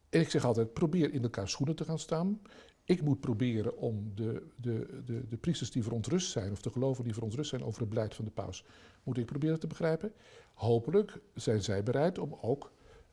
En 0.08 0.20
ik 0.20 0.30
zeg 0.30 0.44
altijd, 0.44 0.72
probeer 0.72 1.12
in 1.12 1.22
elkaar 1.22 1.48
schoenen 1.48 1.76
te 1.76 1.84
gaan 1.84 1.98
staan. 1.98 2.40
Ik 2.84 3.02
moet 3.02 3.20
proberen 3.20 3.76
om 3.76 4.12
de, 4.14 4.46
de, 4.56 5.02
de, 5.04 5.28
de 5.28 5.36
priesters 5.36 5.70
die 5.70 5.82
verontrust 5.82 6.30
zijn, 6.30 6.52
of 6.52 6.62
de 6.62 6.70
gelovigen 6.70 7.04
die 7.04 7.14
verontrust 7.14 7.50
zijn 7.50 7.64
over 7.64 7.80
het 7.80 7.88
beleid 7.88 8.14
van 8.14 8.24
de 8.24 8.30
paus, 8.30 8.64
moet 9.02 9.18
ik 9.18 9.26
proberen 9.26 9.60
te 9.60 9.66
begrijpen. 9.66 10.12
Hopelijk 10.54 11.20
zijn 11.34 11.62
zij 11.62 11.82
bereid 11.82 12.18
om 12.18 12.38
ook 12.40 12.72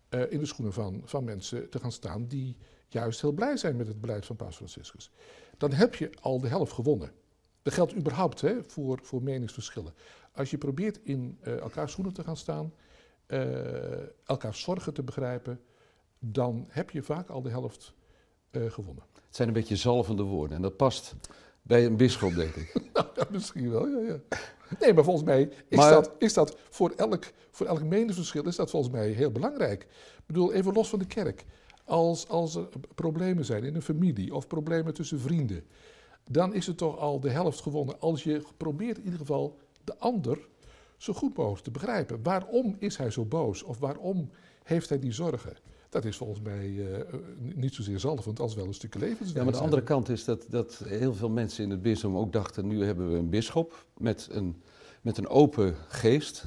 eh, 0.10 0.32
in 0.32 0.40
de 0.40 0.46
schoenen 0.46 0.74
van, 0.74 1.02
van 1.06 1.24
mensen 1.24 1.70
te 1.70 1.80
gaan 1.80 1.92
staan 1.92 2.28
die 2.28 2.58
juist 2.94 3.22
heel 3.22 3.32
blij 3.32 3.58
zijn 3.58 3.76
met 3.76 3.88
het 3.88 4.02
beleid 4.02 4.26
van 4.26 4.36
Paus 4.36 4.56
Franciscus. 4.56 5.12
Dan 5.58 5.72
heb 5.72 5.96
je 5.96 6.10
al 6.22 6.40
de 6.42 6.48
helft 6.48 6.72
gewonnen. 6.74 7.12
Dat 7.62 7.74
geldt 7.74 7.96
überhaupt 7.96 8.42
hè, 8.42 8.56
voor, 8.68 9.00
voor 9.04 9.24
meningsverschillen. 9.24 9.94
Als 10.34 10.50
je 10.52 10.58
probeert 10.58 11.00
in 11.04 11.38
eh 11.42 11.58
elkaar 11.60 11.90
schoenen 11.90 12.14
te 12.14 12.24
gaan 12.24 12.38
staan, 12.38 12.74
eh 13.26 14.26
elkaar 14.26 14.56
zorgen 14.56 14.94
te 14.94 15.04
begrijpen, 15.04 15.60
dan 16.20 16.66
heb 16.70 16.90
je 16.90 17.04
vaak 17.04 17.30
al 17.30 17.42
de 17.42 17.50
helft 17.50 17.94
eh, 18.52 18.72
gewonnen. 18.72 19.04
Het 19.26 19.36
zijn 19.36 19.48
een 19.48 19.54
beetje 19.54 19.76
zalvende 19.76 20.24
woorden 20.24 20.56
en 20.56 20.62
dat 20.62 20.78
past 20.78 21.16
bij 21.62 21.86
een 21.86 21.98
bisschop, 21.98 22.34
denk 22.36 22.56
ik. 22.56 22.74
Nou, 22.94 23.08
ja, 23.16 23.26
misschien 23.32 23.72
wel, 23.72 23.88
ja, 23.88 24.00
ja. 24.00 24.20
Nee, 24.80 24.94
maar 24.94 25.04
volgens 25.04 25.26
mij 25.26 25.50
is, 25.68 25.78
Maar- 25.78 25.92
dat, 25.92 26.12
is 26.18 26.34
dat 26.34 26.58
voor 26.70 26.94
elk, 26.96 27.32
voor 27.52 27.66
elk 27.66 27.84
meningsverschil 27.84 28.48
is 28.48 28.56
dat 28.56 28.70
volgens 28.70 28.92
mij 28.94 29.10
heel 29.10 29.32
belangrijk. 29.32 29.84
Ik 30.18 30.24
bedoel, 30.26 30.54
even 30.54 30.74
los 30.74 30.90
van 30.90 31.00
de 31.00 31.06
kerk. 31.06 31.46
Als, 31.92 32.28
als 32.28 32.56
er 32.56 32.68
problemen 32.96 33.46
zijn 33.46 33.64
in 33.64 33.76
een 33.76 33.82
familie 33.82 34.36
of 34.36 34.48
problemen 34.48 34.94
tussen 34.94 35.20
vrienden, 35.20 35.64
dan 36.30 36.54
is 36.54 36.68
het 36.68 36.78
toch 36.78 36.98
al 36.98 37.20
de 37.20 37.30
helft 37.30 37.62
gewonnen 37.62 38.00
als 38.00 38.24
je 38.24 38.42
probeert 38.58 38.98
in 38.98 39.04
ieder 39.04 39.20
geval 39.20 39.58
de 39.84 39.98
ander 39.98 40.48
zo 40.98 41.14
goed 41.14 41.38
mogelijk 41.38 41.64
te 41.64 41.72
begrijpen. 41.72 42.24
Waarom 42.24 42.76
is 42.80 42.98
hij 42.98 43.10
zo 43.10 43.26
boos 43.26 43.64
of 43.64 43.80
waarom 43.80 44.30
heeft 44.64 44.90
hij 44.90 45.00
die 45.00 45.12
zorgen? 45.12 45.58
Dat 45.90 46.06
is 46.06 46.18
volgens 46.18 46.42
mij 46.42 46.94
eh, 46.94 47.14
niet 47.56 47.74
zozeer 47.74 48.00
zalvend 48.00 48.40
als 48.40 48.56
wel 48.56 48.66
een 48.66 48.74
stukje 48.74 49.00
levenswijze. 49.00 49.38
Ja, 49.38 49.44
maar 49.44 49.54
de 49.54 49.60
andere 49.60 49.84
kant 49.84 50.10
is 50.10 50.26
dat, 50.26 50.46
dat 50.50 50.82
heel 50.86 51.14
veel 51.14 51.30
mensen 51.30 51.64
in 51.64 51.70
het 51.70 51.82
bisdom 51.82 52.18
ook 52.18 52.34
dachten... 52.34 52.68
nu 52.68 52.86
hebben 52.86 53.12
we 53.12 53.18
een 53.18 53.30
bisschop 53.30 53.86
met 53.98 54.28
een, 54.32 54.62
met 55.02 55.18
een 55.18 55.28
open 55.28 55.76
geest... 55.88 56.46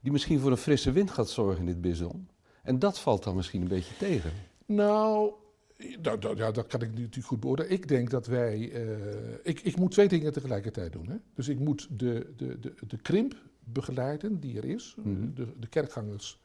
die 0.00 0.12
misschien 0.12 0.40
voor 0.40 0.50
een 0.50 0.56
frisse 0.56 0.92
wind 0.92 1.10
gaat 1.10 1.28
zorgen 1.28 1.60
in 1.60 1.66
dit 1.66 1.80
bisdom. 1.80 2.26
En 2.62 2.78
dat 2.78 2.98
valt 2.98 3.24
dan 3.24 3.36
misschien 3.36 3.62
een 3.62 3.68
beetje 3.68 3.96
tegen. 3.96 4.32
Nou, 4.74 5.32
ja, 5.76 6.16
dat 6.50 6.66
kan 6.66 6.82
ik 6.82 6.90
natuurlijk 6.90 7.26
goed 7.26 7.40
beoordelen. 7.40 7.70
Ik 7.72 7.88
denk 7.88 8.10
dat 8.10 8.26
wij. 8.26 8.72
eh, 8.72 9.34
ik, 9.42 9.60
ik 9.60 9.76
moet 9.76 9.90
twee 9.90 10.08
dingen 10.08 10.32
tegelijkertijd 10.32 10.92
doen. 10.92 11.08
Hè? 11.08 11.16
Dus 11.34 11.48
ik 11.48 11.58
moet 11.58 11.88
de, 11.90 12.32
de, 12.36 12.58
de, 12.60 12.74
de 12.86 12.96
krimp 12.96 13.34
begeleiden 13.64 14.40
die 14.40 14.56
er 14.56 14.64
is. 14.64 14.94
Mhm. 14.98 15.34
de, 15.34 15.46
de 15.58 15.66
kerkgangers 15.66 16.40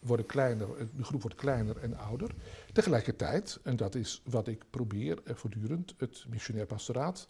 worden 0.00 0.26
kleiner, 0.26 0.68
de 0.96 1.04
groep 1.04 1.20
wordt 1.22 1.36
kleiner 1.36 1.76
en 1.76 1.96
ouder. 1.96 2.30
Tegelijkertijd, 2.72 3.60
en 3.62 3.76
dat 3.76 3.94
is 3.94 4.22
wat 4.24 4.46
ik 4.48 4.64
probeer 4.70 5.18
eh, 5.24 5.34
voortdurend, 5.34 5.94
het 5.96 6.24
missionair 6.28 6.66
pastoraat 6.66 7.28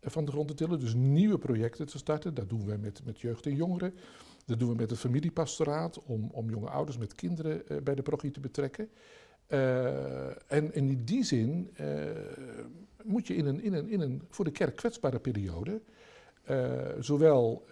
eh, 0.00 0.10
van 0.10 0.24
de 0.24 0.30
grond 0.30 0.48
te 0.48 0.54
tillen. 0.54 0.80
Dus 0.80 0.94
nieuwe 0.94 1.38
projecten 1.38 1.86
te 1.86 1.98
starten. 1.98 2.34
Dat 2.34 2.48
doen 2.48 2.66
we 2.66 2.76
met, 2.76 3.00
met 3.04 3.20
jeugd 3.20 3.46
en 3.46 3.54
jongeren. 3.54 3.94
Dat 4.46 4.58
doen 4.58 4.68
we 4.68 4.74
met 4.74 4.90
het 4.90 4.98
familiepastoraat 4.98 6.02
om, 6.02 6.28
om 6.32 6.50
jonge 6.50 6.68
ouders 6.68 6.98
met 6.98 7.14
kinderen 7.14 7.68
eh, 7.68 7.76
bij 7.82 7.94
de 7.94 8.02
parochie 8.02 8.30
te 8.30 8.40
betrekken. 8.40 8.88
Eh, 9.46 10.26
en, 10.26 10.72
en 10.72 10.72
in 10.72 11.04
die 11.04 11.24
zin 11.24 11.70
eh, 11.74 11.86
moet 13.04 13.26
je 13.26 13.34
in 13.34 13.46
een, 13.46 13.60
in, 13.62 13.72
een, 13.72 13.88
in 13.88 14.00
een 14.00 14.22
voor 14.28 14.44
de 14.44 14.50
kerk 14.50 14.76
kwetsbare 14.76 15.18
periode 15.18 15.80
eh, 16.42 16.80
zowel 16.98 17.66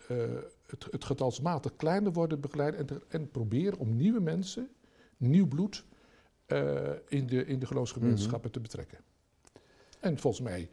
het, 0.67 0.87
het 0.91 1.05
getalsmatig 1.05 1.76
kleiner 1.76 2.12
worden 2.12 2.41
begeleid 2.41 2.75
en, 2.75 2.87
te- 2.87 3.02
en 3.09 3.31
proberen 3.31 3.79
om 3.79 3.97
nieuwe 3.97 4.21
mensen, 4.21 4.69
nieuw 5.17 5.47
bloed, 5.47 5.85
in, 7.09 7.26
de, 7.26 7.47
in 7.47 7.59
de 7.59 7.67
geloofsgemeenschappen 7.67 8.50
te 8.50 8.61
betrekken. 8.61 8.99
En 10.00 10.19
volgens 10.19 10.43
mij, 10.43 10.71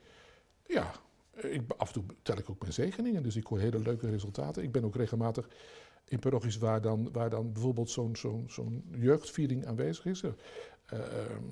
ja, 0.65 0.91
ik, 1.35 1.61
af 1.77 1.87
en 1.87 1.93
toe 1.93 2.03
tel 2.21 2.37
ik 2.37 2.49
ook 2.49 2.59
mijn 2.61 2.73
zegeningen, 2.73 3.23
dus 3.23 3.35
ik 3.35 3.45
hoor 3.45 3.59
hele 3.59 3.79
leuke 3.79 4.09
resultaten. 4.09 4.63
Ik 4.63 4.71
ben 4.71 4.83
ook 4.83 4.95
regelmatig 4.95 5.49
in 6.05 6.19
parochies 6.19 6.57
waar 6.57 6.81
dan, 6.81 7.11
waar 7.11 7.29
dan 7.29 7.51
bijvoorbeeld 7.53 7.89
zo'n 7.89 8.15
zo'n 8.15 8.45
zo'n 8.47 8.83
jeugdviering 8.97 9.65
aanwezig 9.65 10.05
is. 10.05 10.23
Eh, 10.91 10.99
ehm, 10.99 11.43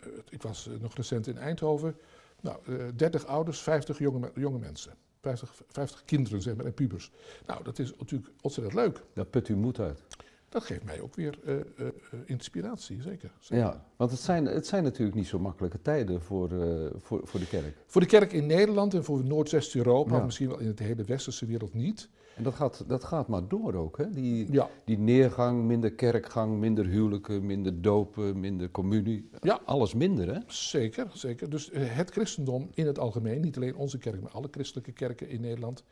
eh, 0.00 0.08
ik 0.30 0.42
was 0.42 0.68
eh, 0.68 0.72
nog 0.80 0.94
recent 0.94 1.26
in 1.26 1.38
Eindhoven. 1.38 1.96
Nou, 2.40 2.58
eh 2.66 2.84
30 2.96 3.26
ouders, 3.26 3.60
50 3.62 3.98
jonge, 3.98 4.30
jonge 4.34 4.58
mensen. 4.58 4.92
50, 5.20 5.54
50 5.68 6.04
kinderen 6.04 6.42
zeg 6.42 6.56
maar, 6.56 6.66
en 6.66 6.74
pubers. 6.74 7.10
Nou, 7.46 7.64
dat 7.64 7.78
is 7.78 7.92
natuurlijk 7.98 8.30
ontzettend 8.40 8.76
leuk. 8.76 9.02
Daar 9.14 9.24
put 9.24 9.48
u 9.48 9.56
moed 9.56 9.78
uit. 9.80 10.02
Dat 10.48 10.64
geeft 10.64 10.84
mij 10.84 11.00
ook 11.00 11.14
weer 11.14 11.38
eh, 11.44 11.54
eh, 11.54 11.62
eh, 11.78 11.92
inspiratie, 12.26 13.02
zeker. 13.02 13.30
zeker. 13.40 13.64
Ja, 13.64 13.84
want 13.96 14.10
het 14.10 14.20
zijn, 14.20 14.46
het 14.46 14.66
zijn 14.66 14.82
natuurlijk 14.82 15.16
niet 15.16 15.26
zo 15.26 15.38
makkelijke 15.38 15.82
tijden 15.82 16.20
voor, 16.22 16.50
eh, 16.62 16.90
voor, 16.96 17.20
voor 17.24 17.40
de 17.40 17.46
kerk. 17.46 17.76
Voor 17.86 18.00
de 18.00 18.06
kerk 18.06 18.32
in 18.32 18.46
Nederland 18.46 18.94
en 18.94 19.04
voor 19.04 19.24
Noord-West-Europa, 19.24 20.16
Ja. 20.16 20.24
misschien 20.24 20.48
wel 20.48 20.58
in 20.58 20.74
de 20.74 20.84
hele 20.84 21.04
westerse 21.04 21.46
wereld 21.46 21.74
niet. 21.74 22.08
En 22.36 22.42
dat 22.42 22.54
gaat, 22.54 22.84
dat 22.86 23.04
gaat 23.04 23.28
maar 23.28 23.48
door 23.48 23.74
ook, 23.74 23.98
hè? 23.98 24.10
Die, 24.10 24.52
Ja, 24.52 24.68
die 24.84 24.98
neergang, 24.98 25.64
minder 25.64 25.92
kerkgang, 25.92 26.58
minder 26.58 26.86
huwelijken, 26.86 27.46
minder 27.46 27.82
dopen, 27.82 28.40
minder 28.40 28.70
communie. 28.70 29.28
Ja. 29.40 29.60
Alles 29.64 29.94
minder, 29.94 30.34
hè? 30.34 30.40
zeker, 30.46 31.10
zeker. 31.12 31.50
Dus 31.50 31.70
eh, 31.70 31.82
het 31.96 32.10
christendom 32.10 32.70
in 32.74 32.86
het 32.86 32.98
algemeen, 32.98 33.40
niet 33.40 33.56
alleen 33.56 33.76
onze 33.76 33.98
kerk, 33.98 34.22
maar 34.22 34.30
alle 34.30 34.48
christelijke 34.50 34.92
kerken 34.92 35.28
in 35.28 35.40
Nederland 35.40 35.84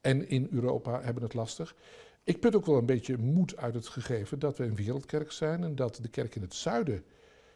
en 0.00 0.28
in 0.28 0.48
Europa 0.50 1.00
hebben 1.02 1.22
het 1.22 1.34
lastig. 1.34 1.76
Ik 2.24 2.40
put 2.40 2.56
ook 2.56 2.66
wel 2.66 2.76
een 2.76 2.86
beetje 2.86 3.18
moed 3.18 3.56
uit 3.56 3.74
het 3.74 3.86
gegeven 3.86 4.38
dat 4.38 4.58
we 4.58 4.64
een 4.64 4.74
wereldkerk 4.74 5.32
zijn 5.32 5.64
en 5.64 5.74
dat 5.74 5.98
de 6.02 6.08
kerk 6.08 6.34
in 6.34 6.42
het 6.42 6.54
zuiden 6.54 7.04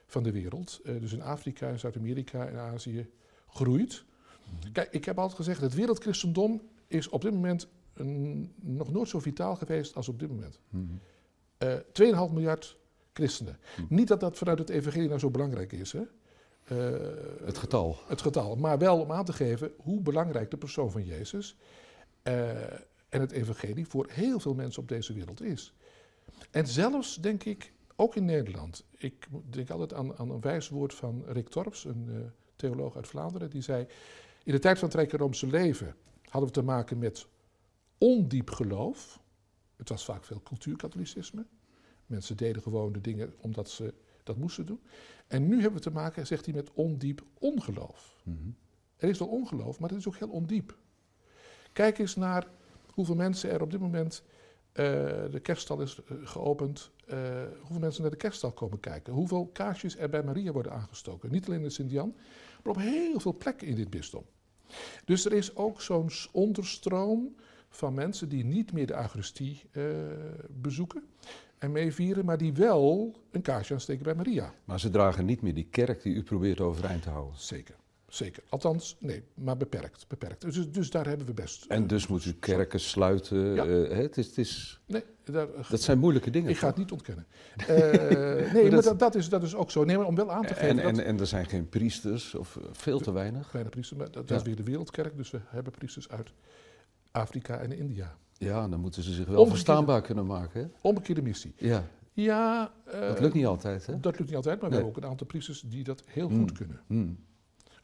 van 0.07 0.23
de 0.23 0.33
wereld, 0.33 0.81
eh, 0.85 1.01
dus 1.01 1.13
in 1.13 1.23
Afrika, 1.23 1.69
in 1.69 1.79
Zuid-Amerika 1.79 2.47
en 2.47 2.59
Azië, 2.59 3.11
groeit. 3.49 4.05
Kijk, 4.73 4.93
ik 4.93 5.05
heb 5.05 5.19
altijd 5.19 5.37
gezegd, 5.37 5.61
het 5.61 5.75
wereldchristendom 5.75 6.63
is 6.87 7.09
op 7.09 7.23
dit 7.23 7.33
moment 7.33 7.69
een- 8.01 8.53
nog 8.61 8.93
nooit 8.93 9.09
zo 9.09 9.19
vitaal 9.21 9.57
geweest 9.57 9.97
als 9.97 10.09
op 10.09 10.19
dit 10.19 10.29
moment. 10.29 10.59
Mhm. 10.69 10.85
Eh 11.59 11.75
2,5 11.93 12.33
miljard 12.33 12.77
christenen. 13.13 13.59
Hm. 13.77 13.83
Niet 13.89 14.09
dat 14.09 14.21
dat 14.21 14.39
vanuit 14.39 14.59
het 14.59 14.69
evangelie 14.69 15.09
nou 15.09 15.21
zo 15.21 15.31
belangrijk 15.31 15.73
is, 15.73 15.93
hè? 15.93 16.03
Eh, 16.65 17.47
Het 17.47 17.59
getal. 17.59 17.97
het 18.07 18.21
getal. 18.21 18.57
Maar 18.57 18.79
wel 18.79 19.01
om 19.01 19.13
aan 19.13 19.25
te 19.25 19.33
geven 19.33 19.73
hoe 19.77 20.01
belangrijk 20.01 20.51
de 20.51 20.57
persoon 20.57 20.91
van 20.91 21.05
Jezus 21.05 21.57
eh, 22.23 22.73
en 23.09 23.21
het 23.21 23.31
evangelie 23.31 23.87
voor 23.87 24.07
heel 24.11 24.41
veel 24.41 24.55
mensen 24.55 24.83
op 24.83 24.89
deze 24.89 25.13
wereld 25.13 25.43
is. 25.43 25.75
En 26.51 26.67
zelfs, 26.67 27.17
denk 27.17 27.45
ik, 27.45 27.73
ook 27.97 28.17
in 28.17 28.25
Nederland. 28.25 28.85
Ik 28.97 29.27
denk 29.51 29.71
altijd 29.71 29.95
aan, 29.95 30.17
aan 30.19 30.31
een 30.31 30.41
wijs 30.41 30.69
woord 30.69 30.95
van 30.95 31.25
Rick 31.27 31.49
Torps, 31.49 31.85
een 31.85 32.07
eh, 32.09 32.17
theoloog 32.57 32.97
uit 32.97 33.09
Vlaanderen. 33.09 33.51
Die 33.51 33.63
zei, 33.63 33.87
in 34.45 34.53
de 34.53 34.59
tijd 34.59 34.79
van 34.79 34.89
het 34.89 34.97
Rijkenroomse 34.97 35.47
leven 35.47 35.95
hadden 36.29 36.49
we 36.49 36.55
te 36.55 36.63
maken 36.65 36.99
met 36.99 37.27
ondiep 38.01 38.51
geloof. 38.51 39.21
Het 39.77 39.89
was 39.89 40.05
vaak 40.05 40.25
veel 40.25 40.43
cultuurkatholicisme. 40.43 41.47
Mensen 42.07 42.37
deden 42.37 42.63
gewoon 42.63 42.93
de 42.93 43.01
dingen 43.01 43.35
omdat 43.41 43.71
ze 43.71 43.95
dat 44.23 44.37
moesten 44.37 44.67
doen. 44.67 44.81
En 45.27 45.49
nu 45.49 45.55
hebben 45.55 45.75
we 45.75 45.81
te 45.81 45.91
maken, 45.91 46.27
zegt 46.27 46.45
hij, 46.45 46.55
met 46.55 46.71
ondiep 46.75 47.23
ongeloof. 47.39 48.21
Mhm. 48.23 48.37
Er 48.97 49.09
is 49.09 49.19
wel 49.19 49.29
ongeloof, 49.29 49.79
maar 49.81 49.89
het 49.91 49.99
is 49.99 50.09
ook 50.09 50.17
heel 50.17 50.29
ondiep. 50.29 50.77
Kijk 51.73 51.99
eens 51.99 52.17
naar 52.17 52.47
hoeveel 52.95 53.15
mensen 53.15 53.51
er 53.51 53.63
op 53.63 53.71
dit 53.71 53.81
moment. 53.81 54.23
eh, 54.73 54.85
de 55.31 55.41
kerststal 55.43 55.81
is 55.81 56.01
eh, 56.09 56.17
geopend. 56.23 56.91
eh, 57.07 57.19
hoeveel 57.61 57.79
mensen 57.79 58.03
naar 58.03 58.11
de 58.11 58.17
kerststal 58.17 58.53
komen 58.53 58.81
kijken. 58.81 59.13
Hoeveel 59.13 59.47
kaarsjes 59.47 59.97
er 59.97 60.09
bij 60.11 60.23
Maria 60.23 60.53
worden 60.53 60.73
aangestoken. 60.73 61.31
Niet 61.33 61.47
alleen 61.47 61.63
in 61.63 61.71
Sint-Jan, 61.71 62.15
maar 62.63 62.73
op 62.75 62.81
heel 62.81 63.21
veel 63.21 63.37
plekken 63.37 63.67
in 63.67 63.75
dit 63.75 63.91
bisdom. 63.91 64.25
Dus 65.05 65.25
er 65.25 65.33
is 65.33 65.57
ook 65.57 65.81
zo'n 65.81 66.11
onderstroom 66.33 67.35
van 67.71 67.95
mensen 67.95 68.29
die 68.29 68.45
niet 68.45 68.73
meer 68.73 68.87
de 68.87 68.95
Eucharistie 68.97 69.63
eh, 69.71 69.83
bezoeken 70.49 71.03
en 71.59 71.73
meevieren, 71.73 72.25
maar 72.25 72.39
die 72.39 72.53
wel 72.53 73.15
een 73.31 73.43
kaarsje 73.43 73.75
aansteken 73.75 74.05
bij 74.05 74.15
Maria. 74.15 74.53
Maar 74.65 74.81
ze 74.81 74.91
dragen 74.91 75.25
niet 75.25 75.43
meer 75.43 75.55
die 75.55 75.67
kerk 75.71 76.03
die 76.03 76.15
u 76.15 76.23
probeert 76.23 76.61
overeind 76.61 77.03
te 77.03 77.11
houden. 77.11 77.39
Zeker, 77.39 77.75
zeker. 78.09 78.43
Althans, 78.49 78.97
nee, 79.01 79.23
maar 79.35 79.57
beperkt. 79.57 80.05
beperkt. 80.09 80.41
Dus, 80.41 80.71
dus 80.71 80.91
daar 80.91 81.07
hebben 81.07 81.27
we 81.27 81.33
best. 81.33 81.65
En 81.65 81.87
dus 81.87 82.07
moet 82.07 82.25
u 82.25 82.33
kerken 82.33 82.81
sluiten. 82.81 83.39
Ja. 83.55 83.65
eh, 83.67 83.97
het 83.99 84.17
is, 84.19 84.27
het 84.27 84.39
is, 84.39 84.81
Nee, 84.87 85.03
daar, 85.25 85.47
dat 85.71 85.81
zijn 85.81 85.99
moeilijke 85.99 86.31
dingen. 86.31 86.51
ik 86.51 86.57
ga 86.57 86.67
het 86.67 86.77
niet 86.77 86.93
ontkennen. 86.93 87.27
Eh, 87.57 87.67
nee, 88.55 88.71
maar 88.71 88.97
dat- 88.99 89.15
is, 89.15 89.29
dat 89.29 89.43
is 89.43 89.55
ook 89.55 89.71
zo. 89.71 89.85
Nee, 89.85 89.97
maar 89.97 90.07
om 90.07 90.15
wel 90.15 90.33
aan 90.33 90.47
te 90.47 90.55
geven 90.55 90.69
En, 90.69 90.77
dat... 90.77 90.99
en, 90.99 91.05
en 91.05 91.21
er 91.21 91.27
zijn 91.27 91.47
geen 91.47 91.69
priesters, 91.69 92.35
of 92.35 92.59
veel 92.73 93.01
te 93.01 93.13
weinig. 93.13 93.53
Bijna 93.53 93.69
priesters, 93.69 93.99
maar 93.99 94.07
dat, 94.11 94.15
dat 94.15 94.29
Ja. 94.29 94.37
is 94.37 94.43
weer 94.43 94.57
de 94.57 94.63
wereldkerk. 94.71 95.17
Dus 95.17 95.31
we 95.31 95.41
hebben 95.47 95.73
priesters 95.73 96.09
uit 96.09 96.33
Afrika 97.11 97.57
en 97.59 97.73
India. 97.73 98.17
Ja, 98.39 98.69
dan 98.69 98.81
moeten 98.81 99.03
ze 99.03 99.09
zich 99.13 99.17
wel 99.19 99.27
Omgekeerde- 99.27 99.51
verstaanbaar 99.51 100.01
kunnen 100.03 100.27
maken. 100.27 100.61
Hè? 100.61 100.67
Omgekeerde 100.81 101.23
missie. 101.23 101.53
Ja, 101.57 101.85
Ja, 102.13 102.73
eh, 102.85 103.01
dat 103.01 103.21
lukt 103.21 103.35
niet 103.35 103.47
altijd. 103.47 103.87
Hè? 103.87 104.01
Dat 104.01 104.13
lukt 104.19 104.27
niet 104.27 104.37
altijd, 104.37 104.61
maar 104.61 104.69
we 104.71 104.75
hebben 104.77 104.95
ook 104.97 105.03
een 105.03 105.09
aantal 105.11 105.27
priesters 105.27 105.61
die 105.61 105.85
dat 105.85 106.03
heel 106.07 106.29
Mm. 106.29 106.39
goed 106.39 106.53
kunnen. 106.53 106.81
Hmm. 106.87 107.19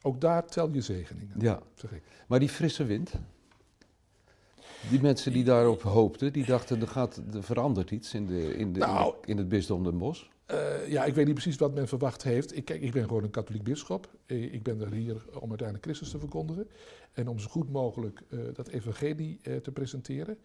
Ook 0.01 0.21
daar 0.21 0.45
tel 0.45 0.69
je 0.73 0.81
zegeningen, 0.81 1.35
Ja, 1.39 1.59
zeg 1.75 1.91
ik. 1.91 2.01
maar 2.27 2.39
die 2.39 2.49
frisse 2.49 2.83
wind. 2.85 3.11
Die 4.89 5.01
mensen 5.01 5.33
die 5.33 5.43
daarop 5.43 5.81
hoopten, 5.81 6.33
die 6.33 6.45
dachten 6.45 6.81
er, 6.81 6.87
gaat, 6.87 7.21
er 7.33 7.43
verandert 7.43 7.91
iets 7.91 8.13
in, 8.13 8.25
de, 8.25 8.55
in, 8.57 8.73
de, 8.73 8.79
Nou. 8.79 9.05
in, 9.05 9.21
de- 9.21 9.27
in 9.31 9.37
het 9.37 9.49
bisdom 9.49 9.83
Den 9.83 9.97
Bosch. 9.97 10.23
Eh, 10.47 10.87
ja, 10.87 11.05
ik 11.05 11.13
weet 11.13 11.25
niet 11.25 11.33
precies 11.33 11.57
wat 11.57 11.73
men 11.73 11.87
verwacht 11.87 12.23
heeft. 12.23 12.57
Ik, 12.57 12.65
kijk, 12.65 12.81
ik 12.81 12.91
ben 12.91 13.03
gewoon 13.03 13.23
een 13.23 13.29
katholiek 13.29 13.63
bisschop. 13.63 14.09
Ik 14.25 14.63
ben 14.63 14.81
er 14.81 14.91
hier 14.91 15.15
om 15.39 15.49
uiteindelijk 15.49 15.83
Christus 15.83 16.09
te 16.09 16.19
verkondigen. 16.19 16.67
En 17.13 17.27
om 17.27 17.39
zo 17.39 17.47
goed 17.49 17.71
mogelijk 17.71 18.21
eh, 18.29 18.39
dat 18.53 18.67
evangelie 18.67 19.39
eh, 19.41 19.55
te 19.55 19.71
presenteren. 19.71 20.37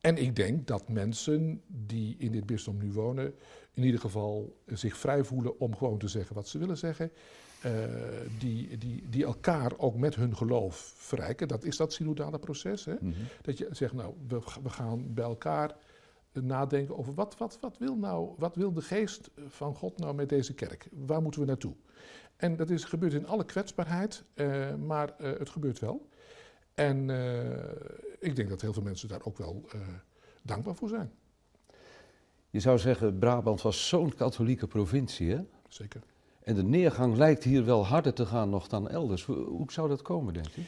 En 0.00 0.16
ik 0.16 0.36
denk 0.36 0.66
dat 0.66 0.88
mensen 0.88 1.62
die 1.66 2.16
in 2.18 2.32
dit 2.32 2.46
bisdom 2.46 2.78
nu 2.78 2.92
wonen, 2.92 3.34
in 3.74 3.82
ieder 3.84 4.00
geval 4.00 4.56
zich 4.66 4.96
vrij 4.96 5.24
voelen 5.24 5.60
om 5.60 5.76
gewoon 5.76 5.98
te 5.98 6.08
zeggen 6.08 6.34
wat 6.34 6.48
ze 6.48 6.58
willen 6.58 6.78
zeggen. 6.78 7.12
Die, 8.38 8.78
die, 8.78 9.08
die 9.08 9.24
elkaar 9.24 9.72
ook 9.76 9.96
met 9.96 10.14
hun 10.14 10.36
geloof 10.36 10.94
verrijken. 10.96 11.48
Dat 11.48 11.64
is 11.64 11.76
dat 11.76 11.92
synodale 11.92 12.38
proces. 12.38 12.84
Hè? 12.84 12.94
Mhm. 13.00 13.12
Dat 13.42 13.58
je 13.58 13.68
zegt, 13.70 13.92
nou, 13.92 14.14
we, 14.28 14.38
we 14.62 14.68
gaan 14.68 15.14
bij 15.14 15.24
elkaar 15.24 15.76
nadenken 16.32 16.98
over 16.98 17.14
wat, 17.14 17.36
wat, 17.38 17.58
wat, 17.60 17.78
wil 17.78 17.96
nou, 17.96 18.30
wat 18.38 18.56
wil 18.56 18.72
de 18.72 18.82
geest 18.82 19.30
van 19.46 19.74
God 19.74 19.98
nou 19.98 20.14
met 20.14 20.28
deze 20.28 20.54
kerk? 20.54 20.88
Waar 21.06 21.22
moeten 21.22 21.40
we 21.40 21.46
naartoe? 21.46 21.74
En 22.36 22.56
dat 22.56 22.70
is 22.70 22.84
gebeurt 22.84 23.12
in 23.12 23.26
alle 23.26 23.44
kwetsbaarheid, 23.44 24.24
eh, 24.34 24.74
maar 24.74 25.14
eh, 25.18 25.38
het 25.38 25.50
gebeurt 25.50 25.78
wel. 25.78 26.08
En 26.74 27.10
eh, 27.10 27.64
ik 28.18 28.36
denk 28.36 28.48
dat 28.48 28.60
heel 28.60 28.72
veel 28.72 28.82
mensen 28.82 29.08
daar 29.08 29.24
ook 29.24 29.38
wel 29.38 29.64
dankbaar 30.42 30.74
voor 30.74 30.88
zijn. 30.88 31.12
Je 32.50 32.60
zou 32.60 32.78
zeggen, 32.78 33.18
Brabant 33.18 33.62
was 33.62 33.88
zo'n 33.88 34.14
katholieke 34.14 34.66
provincie. 34.66 35.30
Hè? 35.30 35.40
Zeker. 35.68 36.02
En 36.42 36.54
de 36.54 36.62
neergang 36.62 37.16
lijkt 37.16 37.44
hier 37.44 37.64
wel 37.64 37.86
harder 37.86 38.14
te 38.14 38.26
gaan 38.26 38.50
nog 38.50 38.68
dan 38.68 38.88
elders. 38.88 39.24
Hoe, 39.24 39.72
zou 39.72 39.88
dat 39.88 40.02
komen, 40.02 40.34
denkt 40.34 40.56
u? 40.56 40.62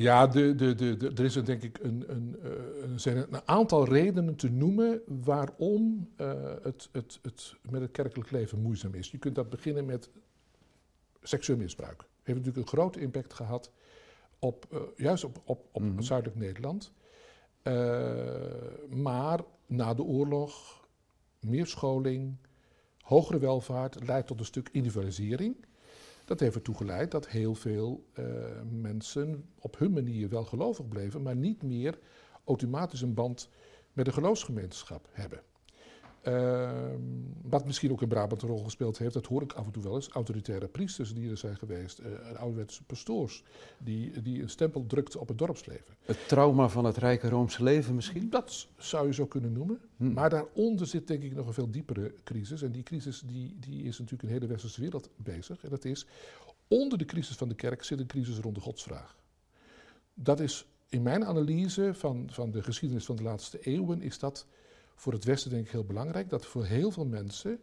Ja, 0.00 0.26
de, 0.26 0.54
de, 0.54 0.74
de, 0.74 1.10
er 1.14 1.24
is 1.24 1.36
er 1.36 1.44
denk 1.44 1.62
ik 1.62 1.78
een, 1.78 2.04
een, 2.06 2.36
eh, 2.42 2.50
een, 2.82 3.00
zijn 3.00 3.16
een 3.16 3.40
aantal 3.44 3.84
redenen 3.84 4.36
te 4.36 4.50
noemen 4.50 5.02
waarom 5.06 6.10
eh, 6.16 6.54
het, 6.62 6.88
het, 6.92 7.18
het 7.22 7.54
met 7.70 7.80
het 7.80 7.90
kerkelijk 7.90 8.30
leven 8.30 8.62
moeizaam 8.62 8.94
is. 8.94 9.10
Je 9.10 9.18
kunt 9.18 9.34
dat 9.34 9.50
beginnen 9.50 9.84
met 9.84 10.10
seksueel 11.22 11.58
misbruik. 11.58 12.04
Heeft 12.22 12.38
natuurlijk 12.38 12.66
een 12.66 12.78
grote 12.78 13.00
impact 13.00 13.34
gehad 13.34 13.72
op, 14.38 14.66
eh, 14.70 14.80
juist 14.96 15.24
op, 15.24 15.40
op, 15.44 15.64
op 15.72 15.82
Mhm. 15.82 16.00
zuidelijk 16.00 16.38
Nederland. 16.38 16.92
Maar 18.88 19.40
na 19.66 19.94
de 19.94 20.02
oorlog 20.02 20.84
meer 21.40 21.66
scholing, 21.66 22.36
hogere 23.00 23.38
welvaart 23.38 24.06
leidt 24.06 24.26
tot 24.26 24.38
een 24.38 24.44
stuk 24.44 24.68
individualisering. 24.72 25.56
Dat 26.30 26.40
heeft 26.40 26.54
ertoe 26.54 26.74
geleid 26.74 27.10
dat 27.10 27.28
heel 27.28 27.54
veel 27.54 28.04
uh, 28.14 28.24
mensen 28.70 29.44
op 29.58 29.78
hun 29.78 29.92
manier 29.92 30.28
wel 30.28 30.44
gelovig 30.44 30.88
bleven, 30.88 31.22
maar 31.22 31.36
niet 31.36 31.62
meer 31.62 31.98
automatisch 32.44 33.00
een 33.00 33.14
band 33.14 33.48
met 33.92 34.04
de 34.04 34.12
geloofsgemeenschap 34.12 35.08
hebben. 35.12 35.42
Uh, 36.28 36.70
wat 37.42 37.66
misschien 37.66 37.90
ook 37.90 38.02
in 38.02 38.08
Brabant 38.08 38.42
een 38.42 38.48
rol 38.48 38.64
gespeeld 38.64 38.98
heeft, 38.98 39.14
dat 39.14 39.26
hoor 39.26 39.42
ik 39.42 39.52
af 39.52 39.66
en 39.66 39.72
toe 39.72 39.82
wel 39.82 39.94
eens. 39.94 40.08
Autoritaire 40.08 40.68
priesters 40.68 41.14
die 41.14 41.30
er 41.30 41.36
zijn 41.36 41.56
geweest, 41.56 42.00
uh, 42.00 42.06
ouderwetse 42.40 42.82
pastoors, 42.84 43.44
die, 43.78 44.22
die 44.22 44.42
een 44.42 44.48
stempel 44.48 44.86
drukten 44.86 45.20
op 45.20 45.28
het 45.28 45.38
dorpsleven. 45.38 45.94
Het 46.04 46.28
trauma 46.28 46.68
van 46.68 46.84
het 46.84 46.96
rijke 46.96 47.28
Roomse 47.28 47.62
leven 47.62 47.94
misschien? 47.94 48.30
Dat 48.30 48.68
zou 48.76 49.06
je 49.06 49.12
zo 49.12 49.26
kunnen 49.26 49.52
noemen. 49.52 49.80
Hmm. 49.96 50.12
Maar 50.12 50.30
daaronder 50.30 50.86
zit 50.86 51.06
denk 51.06 51.22
ik 51.22 51.34
nog 51.34 51.46
een 51.46 51.52
veel 51.52 51.70
diepere 51.70 52.14
crisis. 52.24 52.62
En 52.62 52.72
die 52.72 52.82
crisis 52.82 53.22
die, 53.26 53.56
die 53.60 53.82
is 53.82 53.98
natuurlijk 53.98 54.22
in 54.22 54.28
de 54.28 54.34
hele 54.34 54.46
westerse 54.46 54.80
wereld 54.80 55.08
bezig. 55.16 55.62
En 55.64 55.70
dat 55.70 55.84
is, 55.84 56.06
onder 56.68 56.98
de 56.98 57.04
crisis 57.04 57.36
van 57.36 57.48
de 57.48 57.54
kerk 57.54 57.82
zit 57.82 58.00
een 58.00 58.06
crisis 58.06 58.38
rond 58.38 58.54
de 58.54 58.60
godsvraag. 58.60 59.16
Dat 60.14 60.40
is 60.40 60.66
in 60.88 61.02
mijn 61.02 61.24
analyse 61.24 61.94
van, 61.94 62.28
van 62.30 62.50
de 62.50 62.62
geschiedenis 62.62 63.04
van 63.04 63.16
de 63.16 63.22
laatste 63.22 63.58
eeuwen, 63.60 64.02
is 64.02 64.18
dat 64.18 64.46
voor 65.00 65.12
het 65.12 65.24
Westen 65.24 65.50
denk 65.50 65.64
ik 65.64 65.70
heel 65.70 65.84
belangrijk 65.84 66.28
dat 66.28 66.46
voor 66.46 66.64
heel 66.64 66.90
veel 66.90 67.06
mensen 67.06 67.60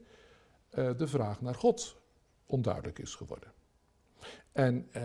uh, 0.77 0.97
de 0.97 1.07
vraag 1.07 1.41
naar 1.41 1.55
God 1.55 1.97
onduidelijk 2.45 2.99
is 2.99 3.15
geworden. 3.15 3.51
En, 4.51 4.87
uh, 4.95 5.03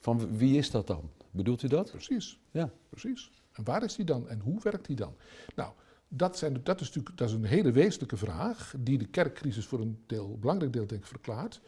Van 0.00 0.36
wie 0.36 0.58
is 0.58 0.70
dat 0.70 0.86
dan? 0.86 1.10
Bedoelt 1.30 1.62
u 1.62 1.68
dat? 1.68 1.90
Precies. 1.90 2.40
Ja. 2.50 2.70
Precies. 2.88 3.30
En 3.52 3.64
waar 3.64 3.82
is 3.82 3.94
die 3.94 4.04
dan 4.04 4.28
en 4.28 4.40
hoe 4.40 4.60
werkt 4.62 4.86
die 4.86 4.96
dan? 4.96 5.16
Nou, 5.54 5.72
dat, 6.08 6.38
zijn, 6.38 6.60
dat, 6.62 6.80
is 6.80 6.86
natuurlijk 6.86 7.16
dat 7.16 7.28
is 7.28 7.34
een 7.34 7.44
hele 7.44 7.72
wezenlijke 7.72 8.16
vraag 8.16 8.74
die 8.78 8.98
de 8.98 9.06
kerkcrisis 9.06 9.66
voor 9.66 9.80
een 9.80 10.02
deel, 10.06 10.38
belangrijk 10.38 10.72
deel 10.72 10.86
denk 10.86 11.00
ik 11.00 11.06
verklaart. 11.06 11.60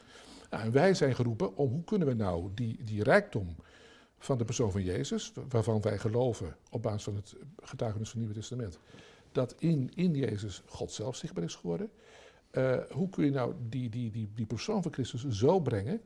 Nou, 0.51 0.63
en 0.63 0.73
wij 0.73 0.95
zijn 0.95 1.15
geroepen 1.15 1.57
om 1.57 1.71
hoe 1.71 1.85
kunnen 1.85 2.09
we 2.09 2.15
nou 2.15 2.51
die, 2.55 2.85
die 2.85 3.03
rijkdom 3.03 3.57
van 4.19 4.39
de 4.39 4.45
persoon 4.45 4.71
van 4.71 4.83
Jezus, 4.83 5.33
waarvan 5.49 5.81
wij 5.81 5.99
geloven 5.99 6.57
op 6.71 6.83
basis 6.83 7.03
van 7.03 7.15
het 7.15 7.35
getuigenis 7.63 8.11
van 8.11 8.21
het 8.21 8.29
Nieuwe 8.29 8.41
Testament, 8.41 8.79
dat 9.33 9.55
in, 9.59 9.91
in 9.95 10.15
Jezus 10.15 10.63
God 10.67 10.93
zelf 10.93 11.17
zichtbaar 11.17 11.45
is 11.45 11.55
geworden. 11.55 11.91
Uh, 12.53 12.77
hoe 12.91 13.09
kun 13.09 13.25
je 13.25 13.31
nou 13.31 13.55
die, 13.69 13.89
die, 13.89 14.11
die, 14.11 14.31
die 14.35 14.47
persoon 14.47 14.83
van 14.83 14.93
Christus 14.93 15.29
zo 15.29 15.61
brengen 15.61 16.01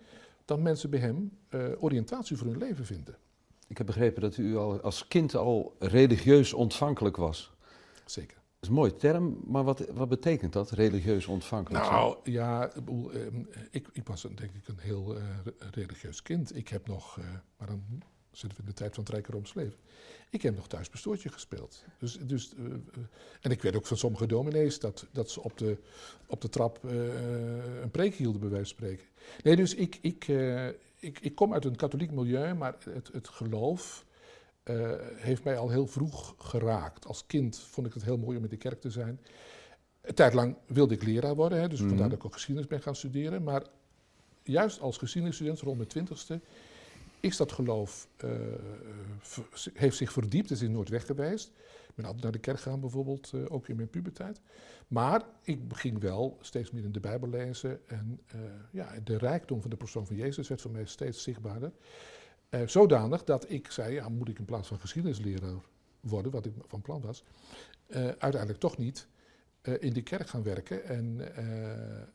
dat 0.44 0.60
mensen 0.60 0.90
bij 0.90 1.00
hem 1.00 1.38
uh, 1.50 1.64
oriëntatie 1.78 2.36
voor 2.36 2.46
hun 2.46 2.58
leven 2.58 2.86
vinden? 2.86 3.16
Ik 3.66 3.78
heb 3.78 3.86
begrepen 3.86 4.22
dat 4.22 4.36
u 4.36 4.56
al 4.56 4.80
als 4.80 5.08
kind 5.08 5.34
al 5.34 5.76
religieus 5.78 6.52
ontvankelijk 6.52 7.16
was. 7.16 7.52
Zeker. 8.04 8.36
Dat 8.36 8.62
is 8.62 8.68
een 8.68 8.74
mooie 8.74 8.96
term, 8.96 9.40
maar 9.46 9.64
wat, 9.64 9.86
wat 9.94 10.08
betekent 10.08 10.52
dat, 10.52 10.70
religieus 10.70 11.26
ontvankelijk 11.26 11.84
Nou 11.84 12.16
ja, 12.24 12.70
ehm, 12.70 13.42
ik, 13.70 13.88
ik 13.92 14.06
was 14.06 14.22
denk 14.22 14.54
ik 14.54 14.68
een 14.68 14.78
heel 14.78 15.16
uh, 15.16 15.24
religieus 15.70 16.22
kind. 16.22 16.56
Ik 16.56 16.68
heb 16.68 16.86
nog, 16.86 17.18
maar 17.56 17.66
dan 17.66 18.02
zitten 18.32 18.58
we 18.58 18.64
in 18.64 18.68
de 18.68 18.74
tijd 18.74 18.94
van 18.94 19.04
Rooms 19.26 19.54
leven. 19.54 19.78
Ik 20.30 20.42
heb 20.42 20.56
nog 20.56 20.68
thuis 20.68 20.88
pastoortje 20.88 21.28
gespeeld. 21.28 21.84
Dus, 21.98 22.18
dus, 22.18 22.52
uh, 22.58 22.74
en 23.40 23.50
ik 23.50 23.62
weet 23.62 23.76
ook 23.76 23.86
van 23.86 23.96
sommige 23.96 24.26
dominees 24.26 24.78
dat, 24.78 25.06
dat 25.12 25.30
ze 25.30 25.42
op 25.42 25.58
de, 25.58 25.76
op 26.26 26.40
de 26.40 26.48
trap 26.48 26.80
uh, 26.84 26.92
een 27.82 27.90
preek 27.90 28.14
hielden, 28.14 28.40
bij 28.40 28.50
wijze 28.50 28.74
van 28.74 28.84
spreken. 28.84 29.06
Nee, 29.42 29.56
dus 29.56 29.74
ik, 29.74 29.98
ik, 30.00 30.28
ik, 30.98 31.18
ik 31.20 31.34
kom 31.34 31.52
uit 31.52 31.64
een 31.64 31.76
katholiek 31.76 32.10
milieu, 32.10 32.54
maar 32.54 32.76
het, 32.90 33.08
het 33.12 33.28
geloof 33.28 34.04
heeft 35.16 35.44
mij 35.44 35.56
al 35.56 35.70
heel 35.70 35.86
vroeg 35.86 36.34
geraakt. 36.38 37.06
Als 37.06 37.26
kind 37.26 37.58
vond 37.58 37.86
ik 37.86 37.94
het 37.94 38.04
heel 38.04 38.18
mooi 38.18 38.36
om 38.36 38.44
in 38.44 38.50
de 38.50 38.56
kerk 38.56 38.80
te 38.80 38.90
zijn. 38.90 39.20
Een 40.00 40.14
tijd 40.14 40.34
lang 40.34 40.56
wilde 40.66 40.94
ik 40.94 41.02
leraar 41.02 41.34
worden, 41.34 41.60
hè, 41.60 41.68
dus 41.68 41.80
mm. 41.80 41.88
vandaar 41.88 42.08
dat 42.08 42.18
ik 42.18 42.24
ook 42.24 42.32
geschiedenis 42.32 42.68
ben 42.68 42.82
gaan 42.82 42.96
studeren. 42.96 43.42
Maar 43.42 43.62
juist 44.42 44.80
als 44.80 44.96
geschiedenisstudent 44.96 45.60
rond 45.60 45.76
mijn 45.76 45.88
twintigste 45.88 46.40
is 47.22 47.36
dat 47.36 47.52
geloof, 47.52 48.08
uh, 48.24 48.30
heeft 49.74 49.96
zich 49.96 50.12
verdiept, 50.12 50.48
het 50.48 50.60
is 50.60 50.68
nooit 50.68 50.88
weg 50.88 51.06
geweest. 51.06 51.48
Ik 51.88 51.94
ben 51.94 52.04
altijd 52.04 52.22
naar 52.22 52.32
de 52.32 52.38
kerk 52.38 52.60
gegaan 52.60 52.80
bijvoorbeeld, 52.80 53.32
uh, 53.34 53.44
ook 53.48 53.68
in 53.68 53.76
mijn 53.76 53.90
puberteit. 53.90 54.40
Maar 54.88 55.22
ik 55.42 55.61
ging 55.68 56.00
wel 56.00 56.38
steeds 56.40 56.70
meer 56.70 56.85
in 56.85 56.92
de 56.92 57.00
Bijbel 57.00 57.28
lezen 57.28 57.88
en 57.88 58.20
uh, 58.35 58.40
ja, 58.70 58.92
de 59.04 59.18
rijkdom 59.18 59.61
van 59.61 59.70
de 59.70 59.76
persoon 59.76 60.06
van 60.06 60.16
Jezus 60.16 60.48
werd 60.48 60.61
voor 60.61 60.70
mij 60.70 60.87
steeds 60.87 61.22
zichtbaarder. 61.22 61.72
zodanig 62.66 63.24
dat 63.24 63.50
ik 63.50 63.70
zei, 63.70 63.94
ja, 63.94 64.08
moet 64.08 64.28
ik 64.28 64.38
in 64.38 64.44
plaats 64.44 64.68
van 64.68 64.78
geschiedenisleraar 64.78 65.61
worden, 66.00 66.32
wat 66.32 66.46
ik 66.46 66.52
van 66.66 66.82
plan 66.82 67.00
was, 67.00 67.24
uiteindelijk 68.18 68.61
toch 68.61 68.78
niet 68.78 69.08
in 69.78 69.92
de 69.92 70.02
kerk 70.02 70.28
gaan 70.28 70.42
werken 70.42 70.85
en, 70.85 71.35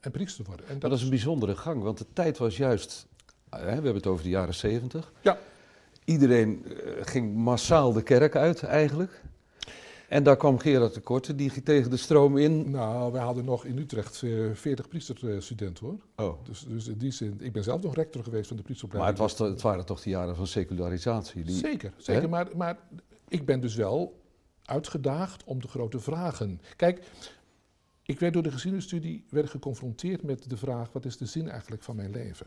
en 0.00 0.10
priester 0.10 0.44
worden. 0.44 0.66
En 0.66 0.78
dat, 0.78 0.90
dat 0.90 0.98
is 0.98 1.04
een 1.04 1.10
bijzondere 1.10 1.56
gang, 1.56 1.82
want 1.82 1.98
de 1.98 2.06
tijd 2.12 2.38
was 2.38 2.56
juist 2.56 3.06
we 3.50 3.56
hebben 3.56 3.94
het 3.94 4.06
over 4.06 4.24
de 4.24 4.30
jaren 4.30 4.54
zeventig. 4.54 5.12
Ja. 5.20 5.38
Iedereen 6.04 6.64
eh, 6.64 6.92
ging 7.00 7.34
massaal 7.34 7.92
de 7.92 8.02
kerk 8.02 8.36
uit 8.36 8.62
eigenlijk. 8.62 9.22
En 10.08 10.22
daar 10.22 10.36
kwam 10.36 10.58
Gerard 10.58 10.94
de 10.94 11.00
Korte, 11.00 11.34
die 11.34 11.50
ging 11.50 11.64
tegen 11.64 11.90
de 11.90 11.96
stroom 11.96 12.38
in. 12.38 12.70
Nou, 12.70 13.12
wij 13.12 13.22
hadden 13.22 13.44
nog 13.44 13.64
in 13.64 13.78
Utrecht 13.78 14.22
uh, 14.22 14.54
40 14.54 14.88
priesterstudenten 14.88 15.86
hoor. 15.86 15.98
Oh. 16.16 16.44
Dus, 16.44 16.64
dus 16.68 16.86
in 16.86 16.98
die 16.98 17.10
zin, 17.10 17.36
ik 17.40 17.52
ben 17.52 17.62
zelf 17.62 17.82
nog 17.82 17.94
rector 17.94 18.22
geweest 18.22 18.48
van 18.48 18.56
de 18.56 18.62
priesteropleiding. 18.62 19.18
Maar 19.18 19.28
het, 19.28 19.38
was 19.38 19.48
het 19.48 19.62
waren 19.62 19.84
toch 19.84 20.00
de 20.00 20.10
jaren 20.10 20.36
van 20.36 20.46
secularisatie? 20.46 21.42
Die, 21.42 21.56
zeker, 21.56 21.92
zeker. 21.96 22.28
Maar, 22.28 22.48
maar 22.56 22.78
ik 23.28 23.46
ben 23.46 23.60
dus 23.60 23.74
wel 23.74 24.20
uitgedaagd 24.64 25.44
om 25.44 25.60
de 25.60 25.68
grote 25.68 26.00
vragen. 26.00 26.60
Kijk, 26.76 27.06
ik 28.02 28.20
werd 28.20 28.32
door 28.32 28.42
de 28.42 28.50
geschiedenisstudie 28.50 29.24
werd 29.30 29.50
geconfronteerd 29.50 30.22
met 30.22 30.50
de 30.50 30.56
vraag: 30.56 30.92
wat 30.92 31.04
is 31.04 31.16
de 31.16 31.26
zin 31.26 31.48
eigenlijk 31.48 31.82
van 31.82 31.96
mijn 31.96 32.10
leven? 32.10 32.46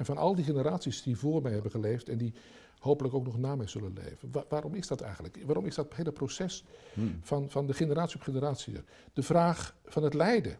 En 0.00 0.06
van 0.06 0.16
al 0.16 0.34
die 0.34 0.44
generaties 0.44 1.02
die 1.02 1.16
voor 1.16 1.42
mij 1.42 1.52
hebben 1.52 1.70
geleefd 1.70 2.08
en 2.08 2.18
die 2.18 2.34
hopelijk 2.78 3.14
ook 3.14 3.24
nog 3.24 3.38
na 3.38 3.56
mij 3.56 3.66
zullen 3.66 3.92
leven. 3.92 4.44
waarom 4.48 4.74
is 4.74 4.86
dat 4.86 5.00
eigenlijk? 5.00 5.38
Waarom 5.44 5.66
is 5.66 5.74
dat 5.74 5.94
hele 5.94 6.12
proces 6.12 6.64
hmm. 6.92 7.18
van, 7.22 7.50
van 7.50 7.66
de 7.66 7.74
generatie 7.74 8.16
op 8.16 8.22
generatie? 8.22 8.74
De 9.12 9.22
vraag 9.22 9.76
van 9.84 10.02
het 10.02 10.14
lijden. 10.14 10.58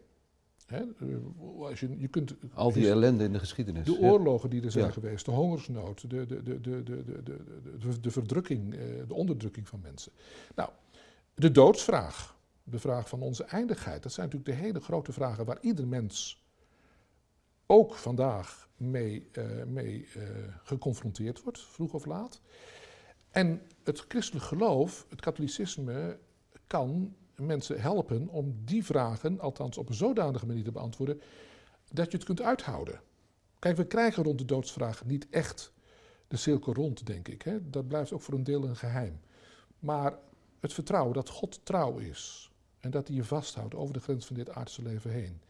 Hè? 0.66 0.83
Als 1.59 1.81
je, 1.81 1.98
je 1.98 2.09
kunt, 2.09 2.35
Al 2.55 2.72
die 2.72 2.88
ellende 2.88 3.24
in 3.24 3.33
de 3.33 3.38
geschiedenis. 3.38 3.87
De 3.87 3.98
oorlogen 3.98 4.50
die 4.50 4.62
er 4.62 4.70
zijn 4.70 4.92
geweest, 4.92 5.24
de 5.24 5.31
hongersnood, 5.31 6.11
de, 6.11 6.26
de, 6.26 6.42
de, 6.42 6.61
de, 6.61 6.83
de, 6.83 7.03
de, 7.05 7.22
de, 7.79 8.00
de 8.00 8.11
verdrukking, 8.11 8.74
eh, 8.74 8.81
de 9.09 9.14
onderdrukking 9.14 9.68
van 9.68 9.81
mensen. 9.83 10.12
Nou, 10.55 10.70
de 11.35 11.50
doodsvraag, 11.50 12.37
de 12.62 12.79
vraag 12.79 13.09
van 13.09 13.20
onze 13.22 13.44
eindigheid, 13.44 14.03
dat 14.03 14.12
zijn 14.12 14.26
natuurlijk 14.26 14.59
de 14.59 14.64
hele 14.64 14.81
grote 14.81 15.12
vragen 15.12 15.44
waar 15.44 15.59
ieder 15.61 15.87
mens 15.87 16.44
ook 17.70 17.94
vandaag 17.94 18.68
mee, 18.76 19.28
uh, 19.33 19.64
mee 19.64 20.09
uh, 20.16 20.22
geconfronteerd 20.62 21.42
wordt, 21.42 21.61
vroeg 21.61 21.92
of 21.92 22.04
laat. 22.04 22.40
En 23.30 23.62
het 23.85 24.04
christelijk 24.09 24.44
geloof, 24.44 25.06
het 25.09 25.20
katholicisme, 25.20 26.18
kan 26.66 27.14
mensen 27.37 27.80
helpen 27.80 28.28
om 28.28 28.54
die 28.64 28.85
vragen, 28.85 29.40
althans 29.40 29.78
op 29.78 29.88
een 29.88 29.94
zodanige 29.94 30.46
manier 30.46 30.64
te 30.64 30.72
beantwoorden, 30.72 31.20
dat 31.92 32.11
je 32.11 32.16
het 32.16 32.26
kunt 32.26 32.42
uithouden. 32.42 33.00
Kijk, 33.59 33.76
we 33.76 33.87
krijgen 33.87 34.22
rond 34.22 34.38
de 34.38 34.44
doodsvraag 34.44 35.04
niet 35.04 35.26
echt 35.30 35.72
de 36.28 36.37
cirkel 36.37 36.74
rond, 36.74 37.06
denk 37.06 37.28
ik. 37.28 37.42
Hè? 37.42 37.70
Dat 37.70 37.88
blijft 37.88 38.12
ook 38.12 38.22
voor 38.22 38.35
een 38.35 38.44
deel 38.44 38.64
een 38.64 38.76
geheim. 38.76 39.20
Maar 39.78 40.18
het 40.61 40.72
vertrouwen 40.72 41.14
dat 41.14 41.28
God 41.28 41.61
trouw 41.62 41.98
is 41.98 42.50
en 42.80 42.90
dat 42.90 43.06
hij 43.06 43.16
je 43.16 43.24
vasthoudt 43.24 43.74
over 43.74 43.94
de 43.94 44.00
grens 44.00 44.26
van 44.26 44.37
dit 44.37 44.50
aardse 44.50 44.83
leven 44.83 45.11
heen. 45.11 45.40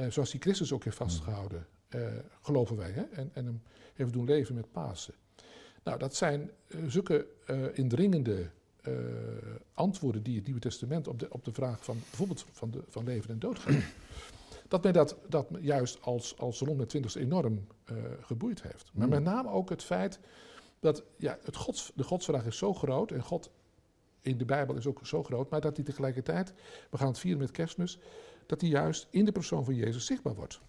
Uh, 0.00 0.10
zoals 0.10 0.30
die 0.30 0.40
Christus 0.40 0.72
ook 0.72 0.84
heeft 0.84 0.96
vastgehouden 0.96 1.66
uh, 1.94 2.06
geloven 2.42 2.76
wij, 2.76 2.90
hè? 2.90 3.02
En, 3.02 3.30
en 3.32 3.44
hem 3.44 3.62
heeft 3.94 4.12
doen 4.12 4.24
leven 4.24 4.54
met 4.54 4.72
Pasen. 4.72 5.14
Nou, 5.82 5.98
dat 5.98 6.14
zijn 6.14 6.50
uh, 6.68 6.80
zulke 6.86 7.26
indringende 7.72 8.50
antwoorden 9.74 10.22
die 10.22 10.36
het 10.36 10.44
Nieuwe 10.44 10.60
Testament 10.60 11.08
op 11.08 11.18
de, 11.18 11.26
op 11.30 11.44
de 11.44 11.52
vraag 11.52 11.84
van 11.84 11.96
bijvoorbeeld 11.98 12.46
van, 12.52 12.70
de, 12.70 12.82
van 12.88 13.04
leven 13.04 13.30
en 13.30 13.38
dood 13.38 13.58
geeft. 13.58 13.94
dat 14.68 14.82
mij 14.82 14.92
dat, 14.92 15.16
dat 15.28 15.48
juist 15.60 16.02
als, 16.02 16.38
als 16.38 16.60
rond 16.60 16.78
de 16.78 16.86
twintigste 16.86 17.20
enorm 17.20 17.66
geboeid 18.20 18.62
heeft. 18.62 18.90
Maar 18.94 19.08
met 19.08 19.22
name 19.22 19.48
ook 19.48 19.70
het 19.70 19.82
feit 19.82 20.20
dat 20.80 21.02
ja, 21.16 21.38
het 21.42 21.56
gods, 21.56 21.92
de 21.94 22.02
godsvraag 22.02 22.46
is 22.46 22.58
zo 22.58 22.74
groot 22.74 23.10
en 23.10 23.22
God 23.22 23.50
in 24.26 24.38
de 24.38 24.44
Bijbel 24.44 24.74
is 24.76 24.86
ook 24.86 25.00
zo 25.02 25.22
groot, 25.22 25.50
maar 25.50 25.60
dat 25.60 25.76
hij 25.76 25.84
tegelijkertijd, 25.84 26.52
we 26.90 26.98
gaan 26.98 27.06
het 27.06 27.18
vieren 27.18 27.40
met 27.40 27.50
kerstmis, 27.50 27.98
dat 28.46 28.60
hij 28.60 28.70
juist 28.70 29.06
in 29.10 29.24
de 29.24 29.32
persoon 29.32 29.64
van 29.64 29.74
Jezus 29.74 30.06
zichtbaar 30.06 30.34
wordt. 30.34 30.60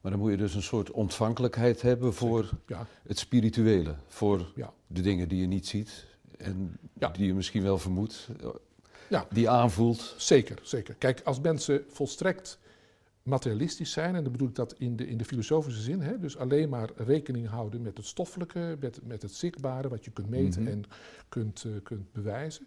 Maar 0.00 0.10
dan 0.10 0.20
moet 0.20 0.30
je 0.30 0.36
dus 0.36 0.54
een 0.54 0.62
soort 0.62 0.90
ontvankelijkheid 0.90 1.82
hebben 1.82 2.14
voor 2.14 2.50
ja. 2.66 2.86
het 3.06 3.18
spirituele. 3.18 3.94
Voor 4.06 4.52
ja. 4.54 4.72
de 4.86 5.00
dingen 5.00 5.28
die 5.28 5.40
je 5.40 5.46
niet 5.46 5.66
ziet 5.66 6.06
en 6.38 6.78
die 7.12 7.26
je 7.26 7.34
misschien 7.34 7.62
wel 7.62 7.78
vermoedt. 7.78 8.28
Die 9.30 9.48
aanvoelt. 9.48 10.14
Zeker, 10.16 10.58
zeker. 10.62 10.94
Kijk, 10.94 11.20
als 11.24 11.40
mensen 11.40 11.84
volstrekt 11.88 12.58
materialistisch 13.22 13.92
zijn, 13.92 14.14
en 14.14 14.22
dan 14.22 14.32
bedoel 14.32 14.48
ik 14.48 14.54
dat 14.54 14.74
in 14.78 14.96
de, 14.96 15.06
in 15.06 15.18
de 15.18 15.24
filosofische 15.24 15.80
zin, 15.80 16.00
hè, 16.00 16.18
dus 16.18 16.36
alleen 16.36 16.68
maar 16.68 16.90
rekening 16.96 17.48
houden 17.48 17.82
met 17.82 17.96
het 17.96 18.06
stoffelijke, 18.06 18.76
met, 18.80 19.00
met 19.02 19.22
het 19.22 19.34
zichtbare, 19.34 19.88
wat 19.88 20.04
je 20.04 20.10
kunt 20.10 20.28
meten 20.28 20.62
mhm. 20.62 20.72
en 20.72 20.84
kunt, 21.28 21.64
uh, 21.64 21.72
kunt 21.82 22.12
bewijzen, 22.12 22.66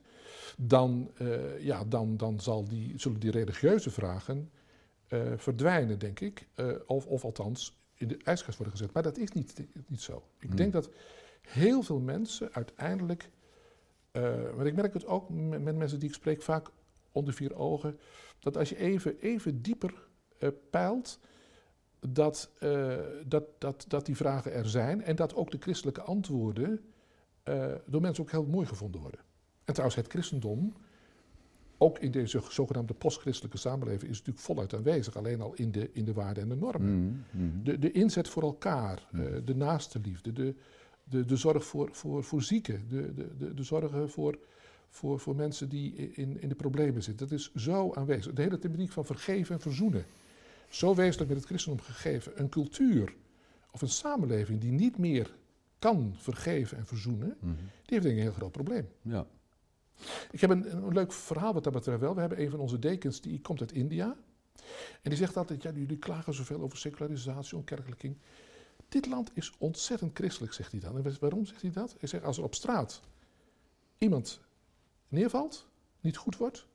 dan, 0.58 1.12
uh, 1.22 1.60
ja, 1.62 1.84
dan, 1.86 2.18
dan 2.18 2.40
zal 2.40 2.66
die, 2.68 2.94
zullen 3.00 3.20
die 3.20 3.32
religieuze 3.32 3.92
vragen 3.92 4.52
eh, 5.08 5.32
verdwijnen, 5.38 6.00
denk 6.00 6.20
ik. 6.20 6.48
Eh, 6.56 6.72
of, 6.86 7.06
of 7.06 7.24
althans 7.24 7.80
in 7.94 8.08
de 8.08 8.18
ijskast 8.24 8.58
worden 8.58 8.78
gezet. 8.78 8.94
Maar 8.94 9.04
dat 9.04 9.18
is 9.18 9.32
niet, 9.32 9.66
niet 9.88 10.02
zo. 10.02 10.24
Ik 10.40 10.48
Hmm. 10.48 10.56
denk 10.56 10.74
dat 10.74 10.90
heel 11.42 11.82
veel 11.82 12.00
mensen 12.00 12.54
uiteindelijk. 12.54 13.30
eh 14.12 14.54
maar 14.56 14.66
ik 14.66 14.76
merk 14.76 14.94
het 14.94 15.06
ook 15.06 15.30
met, 15.30 15.62
met 15.62 15.76
mensen 15.76 16.00
die 16.00 16.10
ik 16.10 16.16
spreek 16.16 16.42
vaak 16.42 16.70
onder 17.12 17.34
vier 17.34 17.56
ogen. 17.56 18.00
Dat 18.40 18.58
als 18.58 18.70
je 18.70 18.78
even, 18.78 19.20
even 19.20 19.62
dieper 19.62 20.08
eh, 20.38 20.50
peilt. 20.70 21.20
Dat, 22.00 22.50
eh, 22.60 22.98
dat, 23.26 23.44
dat, 23.58 23.86
dat 23.88 24.06
die 24.06 24.16
vragen 24.16 24.54
er 24.54 24.70
zijn. 24.70 25.04
En 25.04 25.16
dat 25.16 25.36
ook 25.36 25.52
de 25.52 25.58
christelijke 25.60 26.02
antwoorden 26.02 26.86
eh, 27.44 27.74
door 27.86 28.02
mensen 28.02 28.24
ook 28.24 28.32
heel 28.32 28.46
mooi 28.46 28.66
gevonden 28.68 29.02
worden. 29.02 29.20
En 29.66 29.74
trouwens, 29.74 29.96
het 29.96 30.08
christendom, 30.08 30.74
ook 31.78 32.00
in 32.00 32.12
deze 32.12 32.42
zogenaamde 32.50 32.94
postchristelijke 32.94 33.58
samenleving, 33.58 34.12
is 34.12 34.18
natuurlijk 34.18 34.46
voluit 34.46 34.74
aanwezig. 34.74 35.18
Alleen 35.18 35.42
al 35.42 35.54
in 35.54 35.72
de, 35.72 35.90
in 35.94 36.06
de 36.06 36.14
waarden 36.14 36.44
en 36.44 36.50
de 36.50 36.56
normen. 36.56 36.92
Mm, 36.96 37.24
mm. 37.32 37.64
De, 37.64 37.80
de 37.80 37.92
inzet 37.92 38.28
voor 38.30 38.44
elkaar, 38.44 39.08
Mm. 39.12 39.20
eh, 39.22 39.34
de 39.46 39.56
naaste 39.56 40.00
liefde, 40.00 40.34
de, 40.34 40.56
de, 41.04 41.26
de 41.26 41.36
zorg 41.36 41.66
voor, 41.66 41.90
voor, 41.92 42.24
voor 42.24 42.42
zieken, 42.44 42.86
de, 42.90 43.14
de, 43.14 43.36
de, 43.38 43.54
de 43.54 43.64
zorgen 43.64 44.10
voor, 44.10 44.38
voor, 44.90 45.20
voor 45.20 45.36
mensen 45.36 45.70
die 45.70 45.94
in, 46.14 46.42
in 46.42 46.50
de 46.50 46.56
problemen 46.56 47.04
zitten. 47.04 47.28
Dat 47.28 47.38
is 47.40 47.54
zo 47.56 47.94
aanwezig. 47.94 48.34
De 48.34 48.42
hele 48.42 48.60
thematiek 48.60 48.92
van 48.92 49.06
vergeven 49.06 49.56
en 49.56 49.62
verzoenen. 49.62 50.06
Zo 50.70 50.96
wezenlijk 50.96 51.30
met 51.30 51.38
het 51.38 51.48
christendom 51.48 51.86
gegeven. 51.86 52.32
Een 52.36 52.50
cultuur 52.50 53.16
of 53.72 53.82
een 53.82 53.90
samenleving 53.90 54.60
die 54.62 54.72
niet 54.72 54.98
meer 54.98 55.36
kan 55.80 56.14
vergeven 56.18 56.78
en 56.78 56.86
verzoenen, 56.86 57.36
Mhm. 57.40 57.54
die 57.56 57.64
heeft 57.86 58.04
denk 58.04 58.16
ik 58.16 58.18
een 58.18 58.28
heel 58.28 58.38
groot 58.38 58.52
probleem. 58.52 58.88
Ja. 59.02 59.26
Ik 60.32 60.42
heb 60.42 60.50
een, 60.50 60.76
een 60.76 60.94
leuk 60.94 61.12
verhaal 61.14 61.54
wat 61.54 61.64
dat 61.64 61.74
betreft 61.74 62.00
wel. 62.00 62.14
We 62.14 62.20
hebben 62.20 62.42
een 62.42 62.50
van 62.50 62.60
onze 62.60 62.80
dekens, 62.80 63.22
die 63.22 63.42
komt 63.42 63.60
uit 63.62 63.72
India. 63.72 64.16
En 65.02 65.10
die 65.10 65.16
zegt 65.16 65.38
altijd, 65.38 65.62
ja, 65.64 65.72
jullie 65.72 65.98
klagen 65.98 66.34
zoveel 66.34 66.62
over 66.62 66.78
secularisatie, 66.78 67.58
onkerkelijking. 67.58 68.18
Dit 68.90 69.06
land 69.08 69.32
is 69.34 69.54
ontzettend 69.58 70.18
christelijk, 70.18 70.54
zegt 70.54 70.72
hij 70.72 70.80
dan. 70.80 70.98
En 70.98 71.16
waarom 71.20 71.46
zegt 71.46 71.62
hij 71.62 71.72
dat? 71.72 71.96
Hij 72.00 72.08
zegt, 72.10 72.24
als 72.24 72.38
er 72.38 72.44
op 72.44 72.56
straat 72.56 73.02
iemand 73.98 74.42
neervalt, 75.08 75.68
niet 76.02 76.18
goed 76.18 76.38
wordt, 76.38 76.68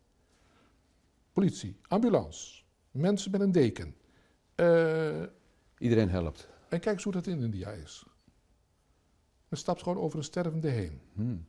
politie, 1.32 1.76
ambulance, 1.88 2.62
mensen 2.90 3.30
met 3.30 3.40
een 3.40 3.52
deken. 3.52 3.94
Eh, 4.54 5.22
Iedereen 5.78 6.10
helpt. 6.10 6.48
en 6.68 6.80
kijk 6.80 6.94
eens 6.94 7.04
hoe 7.04 7.12
dat 7.12 7.26
in 7.26 7.42
India 7.42 7.70
is. 7.70 8.04
Men 9.48 9.58
stapt 9.58 9.82
gewoon 9.82 9.98
over 9.98 10.18
een 10.18 10.24
stervende 10.24 10.68
heen. 10.68 11.00
Mm. 11.12 11.46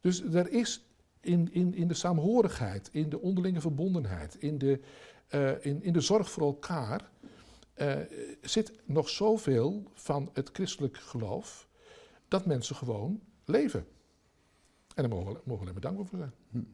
Dus 0.00 0.22
er 0.22 0.48
is 0.50 0.84
in, 1.24 1.52
in, 1.52 1.74
in 1.74 1.88
de 1.88 1.94
saamhorigheid, 1.94 2.88
in 2.92 3.08
de 3.08 3.20
onderlinge 3.20 3.60
verbondenheid, 3.60 4.34
in 4.34 4.58
de, 4.58 4.80
eh, 5.28 5.64
in, 5.64 5.82
in 5.82 5.92
de 5.92 6.00
zorg 6.00 6.30
voor 6.30 6.42
elkaar, 6.42 7.10
eh, 7.74 7.96
zit 8.40 8.72
nog 8.84 9.08
zoveel 9.08 9.90
van 9.94 10.30
het 10.32 10.50
christelijk 10.52 10.96
geloof 10.96 11.68
dat 12.28 12.46
mensen 12.46 12.76
gewoon 12.76 13.20
leven. 13.44 13.86
En 14.94 15.08
daar 15.08 15.08
mogen 15.08 15.32
we, 15.32 15.40
mogen 15.44 15.44
we 15.44 15.70
alleen 15.70 15.72
maar 15.72 15.82
dankbaar 15.82 16.06
voor 16.06 16.18
zijn. 16.18 16.66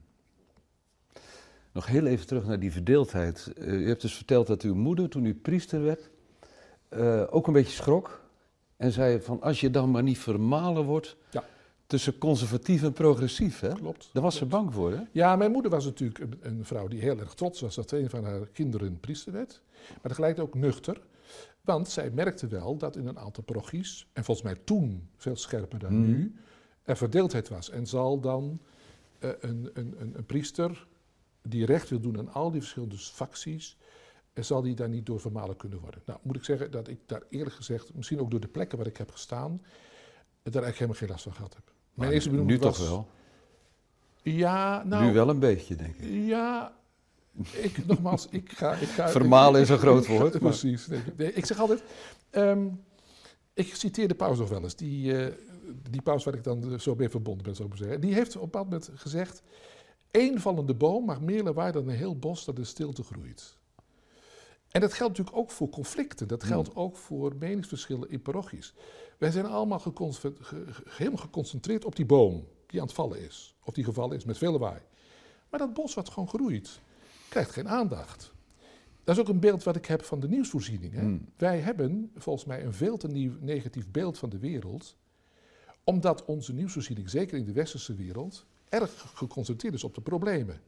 Nog 1.73 1.87
heel 1.87 2.07
even 2.07 2.27
terug 2.27 2.47
naar 2.47 2.61
die 2.61 2.73
verdeeldheid. 2.73 3.53
Eh, 3.57 3.73
u 3.73 3.89
hebt 3.89 4.01
dus 4.01 4.15
verteld 4.15 4.47
dat 4.47 4.63
uw 4.63 4.75
moeder, 4.75 5.09
toen 5.09 5.25
u 5.25 5.35
priester 5.35 5.83
werd, 5.83 6.11
ook 7.31 7.47
een 7.47 7.53
beetje 7.53 7.73
schrok. 7.73 8.29
En 8.77 8.93
zei 8.93 9.21
van, 9.21 9.41
als 9.41 9.61
je 9.61 9.71
dan 9.71 9.91
maar 9.91 10.03
niet 10.03 10.19
vermalen 10.19 10.85
wordt 10.85 11.17
Ja. 11.31 11.45
Tussen 11.91 12.19
conservatief 12.19 12.83
en 12.83 12.93
progressief, 12.93 13.61
hè? 13.61 13.73
Klopt. 13.73 14.09
Daar 14.13 14.23
was 14.23 14.37
ze 14.37 14.47
bang 14.47 14.73
voor, 14.75 14.93
hè? 14.93 15.03
Ja, 15.13 15.37
mijn 15.37 15.51
moeder 15.51 15.71
was 15.71 15.85
natuurlijk 15.85 16.19
een, 16.19 16.39
een 16.41 16.65
vrouw 16.65 16.89
die 16.89 17.01
heel 17.01 17.19
erg 17.19 17.35
trots 17.35 17.61
was 17.61 17.75
dat 17.75 17.91
een 17.91 18.11
van 18.11 18.25
haar 18.25 18.47
kinderen 18.47 19.01
priester 19.01 19.33
werd. 19.33 19.63
Maar 19.89 20.01
tegelijkertijd 20.03 20.49
ook 20.49 20.55
nuchter. 20.55 21.01
Want 21.61 21.89
zij 21.89 22.11
merkte 22.11 22.47
wel 22.47 22.77
dat 22.77 22.97
in 22.97 23.07
een 23.07 23.19
aantal 23.19 23.43
parochies, 23.43 24.07
en 24.13 24.25
volgens 24.25 24.47
mij 24.47 24.57
toen 24.65 25.09
veel 25.17 25.37
scherper 25.37 25.79
dan 25.79 25.99
Mhm. 26.01 26.07
nu, 26.11 26.35
er 26.83 26.97
verdeeldheid 26.97 27.49
was. 27.49 27.71
En 27.71 27.87
zal 27.87 28.21
dan 28.21 28.61
eh, 29.19 29.31
een, 29.41 29.71
een, 29.75 29.95
een, 29.99 30.13
een 30.17 30.27
priester 30.27 30.87
die 31.43 31.67
recht 31.67 31.89
wil 31.91 32.01
doen 32.01 32.19
aan 32.19 32.33
al 32.33 32.51
die 32.51 32.61
verschillende 32.61 32.99
facties, 32.99 33.77
en 34.33 34.45
zal 34.45 34.63
die 34.63 34.75
daar 34.75 34.89
niet 34.89 35.07
door 35.07 35.21
vermalen 35.21 35.57
kunnen 35.57 35.79
worden. 35.81 36.03
Nou, 36.07 36.19
moet 36.23 36.37
ik 36.37 36.45
zeggen 36.45 36.71
dat 36.71 36.89
ik 36.89 36.99
daar 37.07 37.23
eerlijk 37.29 37.55
gezegd, 37.57 37.95
misschien 37.95 38.21
ook 38.21 38.31
door 38.31 38.41
de 38.41 38.49
plekken 38.49 38.79
waar 38.79 38.87
ik 38.87 38.97
heb 38.97 39.11
gestaan, 39.11 39.61
daar 40.43 40.63
eigenlijk 40.63 40.75
helemaal 40.75 40.97
geen 40.99 41.09
last 41.09 41.23
van 41.23 41.35
gehad 41.35 41.55
heb. 41.55 41.73
Mijn 41.95 42.09
Maar 42.09 42.11
eerste 42.11 42.31
nu 42.31 42.59
toch 42.59 42.89
wel? 42.89 43.09
Ja, 44.23 44.83
nou... 44.85 45.05
nu 45.05 45.13
wel 45.13 45.29
een 45.29 45.39
beetje, 45.39 45.77
denk 45.77 45.97
ik. 45.97 46.27
Ja, 46.27 46.73
ik, 47.53 47.87
nogmaals, 47.87 48.27
ik 48.31 48.53
ga... 48.53 48.73
Ik 48.73 48.89
ga 48.89 49.09
Vermalen 49.09 49.61
is 49.61 49.69
een 49.69 49.79
groot 49.79 50.07
woord, 50.07 50.39
Precies. 50.39 50.89
Nee, 51.17 51.33
ik 51.33 51.47
zeg 51.47 51.59
altijd... 51.59 51.83
ehm, 52.31 52.69
ik 53.55 53.75
citeer 53.75 54.09
de 54.09 54.15
paus 54.15 54.39
nog 54.39 54.49
wel 54.49 54.63
eens. 54.63 54.77
Die, 54.77 55.17
eh, 55.19 55.35
die 55.91 56.03
paus 56.03 56.25
waar 56.25 56.35
ik 56.35 56.45
dan 56.45 56.81
zo 56.81 56.95
mee 56.95 57.09
verbonden 57.09 57.45
ben, 57.45 57.55
zou 57.55 57.69
ik 57.69 57.75
maar 57.75 57.83
zeggen. 57.83 58.01
Die 58.01 58.15
heeft 58.15 58.37
op 58.37 58.43
een 58.43 58.51
bepaald 58.51 58.71
moment 58.71 58.91
gezegd... 58.95 59.43
één 60.11 60.41
vallende 60.41 60.75
boom 60.75 61.05
mag 61.05 61.21
meer 61.21 61.43
lawaai 61.43 61.73
dan 61.73 61.89
een 61.89 61.97
heel 61.97 62.19
bos 62.19 62.45
dat 62.45 62.59
in 62.59 62.67
stilte 62.67 63.03
groeit. 63.03 63.59
En 64.71 64.81
dat 64.81 64.93
geldt 64.93 65.19
natuurlijk 65.19 65.37
ook 65.43 65.51
voor 65.51 65.69
conflicten. 65.69 66.29
Dat 66.29 66.45
geldt 66.45 66.75
ook 66.77 66.97
voor 66.97 67.35
meningsverschillen 67.39 68.11
in 68.11 68.23
parochies. 68.23 68.75
Wij 69.19 69.31
zijn 69.31 69.47
allemaal 69.47 69.79
geconce- 69.79 70.33
ge- 70.41 70.65
ge- 70.71 70.83
helemaal 70.89 71.19
geconcentreerd 71.19 71.85
op 71.85 71.97
die 71.97 72.07
boom 72.07 72.47
die 72.67 72.81
aan 72.81 72.87
het 72.87 72.95
vallen 72.95 73.21
is. 73.21 73.55
Of 73.65 73.75
die 73.75 73.85
gevallen 73.85 74.17
is 74.17 74.25
met 74.25 74.39
veel 74.39 74.53
lawaai. 74.53 74.81
Maar 75.51 75.61
dat 75.61 75.75
bos 75.75 75.95
wat 75.95 76.09
gewoon 76.09 76.29
groeit, 76.29 76.81
krijgt 77.29 77.51
geen 77.51 77.69
aandacht. 77.69 78.33
Dat 79.05 79.15
is 79.17 79.21
ook 79.21 79.29
een 79.29 79.41
beeld 79.41 79.63
wat 79.63 79.77
ik 79.77 79.87
heb 79.87 80.05
van 80.05 80.21
de 80.21 80.29
nieuwsvoorziening. 80.29 80.93
Hè? 80.93 81.01
Hmm. 81.01 81.29
Wij 81.37 81.59
hebben 81.59 82.11
volgens 82.17 82.45
mij 82.45 82.65
een 82.65 82.73
veel 82.73 82.97
te 82.97 83.09
nieuw, 83.09 83.33
negatief 83.41 83.89
beeld 83.91 84.19
van 84.19 84.29
de 84.29 84.39
wereld, 84.39 84.97
omdat 85.85 86.25
onze 86.25 86.53
nieuwsvoorziening, 86.53 87.11
zeker 87.11 87.39
in 87.39 87.45
de 87.45 87.53
westerse 87.53 87.95
wereld, 87.95 88.47
erg 88.69 89.13
geconcentreerd 89.15 89.75
is 89.75 89.85
op 89.85 89.95
de 89.95 90.01
problemen. 90.01 90.61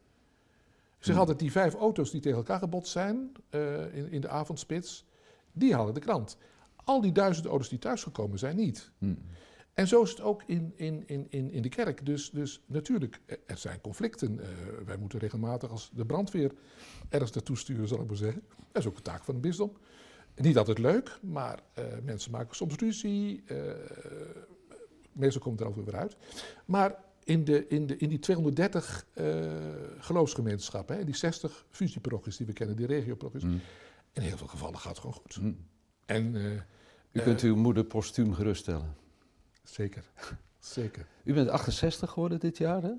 Zeg 1.03 1.11
Hmm. 1.11 1.19
altijd, 1.19 1.39
die 1.39 1.53
vijf 1.53 1.75
auto's 1.75 2.11
die 2.11 2.21
tegen 2.21 2.39
elkaar 2.39 2.59
gebotst 2.59 2.93
zijn 2.93 3.33
eh, 3.51 3.95
in, 3.95 4.11
in 4.11 4.21
de 4.21 4.29
avondspits, 4.29 5.05
die 5.53 5.75
halen 5.75 5.95
de 5.95 6.01
krant. 6.01 6.37
Al 6.85 7.01
die 7.01 7.13
duizend 7.13 7.47
auto's 7.47 7.69
die 7.69 7.79
thuisgekomen 7.79 8.39
zijn, 8.39 8.57
niet. 8.57 8.91
Mm. 8.99 9.19
En 9.75 9.89
zo 9.89 10.03
is 10.03 10.11
het 10.11 10.21
ook 10.21 10.43
in, 10.47 10.73
in, 10.77 11.03
in, 11.07 11.27
in, 11.31 11.51
in 11.51 11.63
de 11.63 11.69
kerk. 11.69 12.07
Dus, 12.07 12.31
dus 12.31 12.63
natuurlijk, 12.67 13.21
er- 13.27 13.39
er 13.47 13.59
zijn 13.59 13.81
conflicten. 13.81 14.41
Eh, 14.41 14.49
wij 14.87 14.97
moeten 14.97 15.19
regelmatig 15.19 15.71
als 15.71 15.91
de 15.95 16.05
brandweer 16.07 16.53
ergens 17.09 17.31
naartoe 17.33 17.57
sturen, 17.57 17.89
zal 17.89 18.01
ik 18.01 18.07
maar 18.07 18.17
zeggen. 18.17 18.43
Dat 18.73 18.83
is 18.83 18.89
ook 18.89 18.97
een 18.97 19.03
taak 19.03 19.25
van 19.25 19.35
een 19.35 19.41
bisdom. 19.41 19.73
Niet 20.37 20.59
altijd 20.59 20.79
leuk, 20.79 21.19
maar 21.23 21.61
eh, 21.75 21.85
mensen 22.03 22.31
maken 22.31 22.57
soms 22.57 22.75
ruzie. 22.77 23.43
eh, 23.47 23.57
meestal 25.13 25.41
komt 25.43 25.59
het 25.59 25.69
er 25.69 25.75
ook 25.79 25.85
weer 25.85 25.97
uit. 25.97 26.17
Maar 26.65 26.95
in, 27.25 27.45
de, 27.45 27.67
in, 27.69 27.87
de, 27.87 27.97
in 27.97 28.09
die 28.09 28.19
230 28.19 29.07
eh, 29.15 29.27
geloofsgemeenschappen, 29.99 30.97
hè, 30.97 31.05
die 31.05 31.17
60 31.17 31.65
fusieprochies 31.71 32.37
die 32.37 32.47
we 32.47 32.53
kennen, 32.53 32.77
die 32.77 32.87
regioprochies, 32.87 33.43
Mm. 33.43 33.61
in 34.13 34.23
heel 34.23 34.37
veel 34.37 34.47
gevallen 34.47 34.79
gaat 34.79 34.89
het 34.91 34.99
gewoon 34.99 35.15
goed. 35.15 35.41
Mm. 35.41 35.57
En 36.07 36.37
eh, 36.37 36.43
U 37.13 37.21
kunt 37.21 37.41
uw 37.41 37.57
moeder 37.57 37.85
postuum 37.85 38.35
geruststellen. 38.35 38.95
zeker, 39.63 40.05
zeker. 40.59 41.07
U 41.25 41.35
bent 41.35 41.49
68 41.49 42.11
geworden 42.11 42.41
dit 42.41 42.59
jaar, 42.59 42.83
hè? 42.83 42.93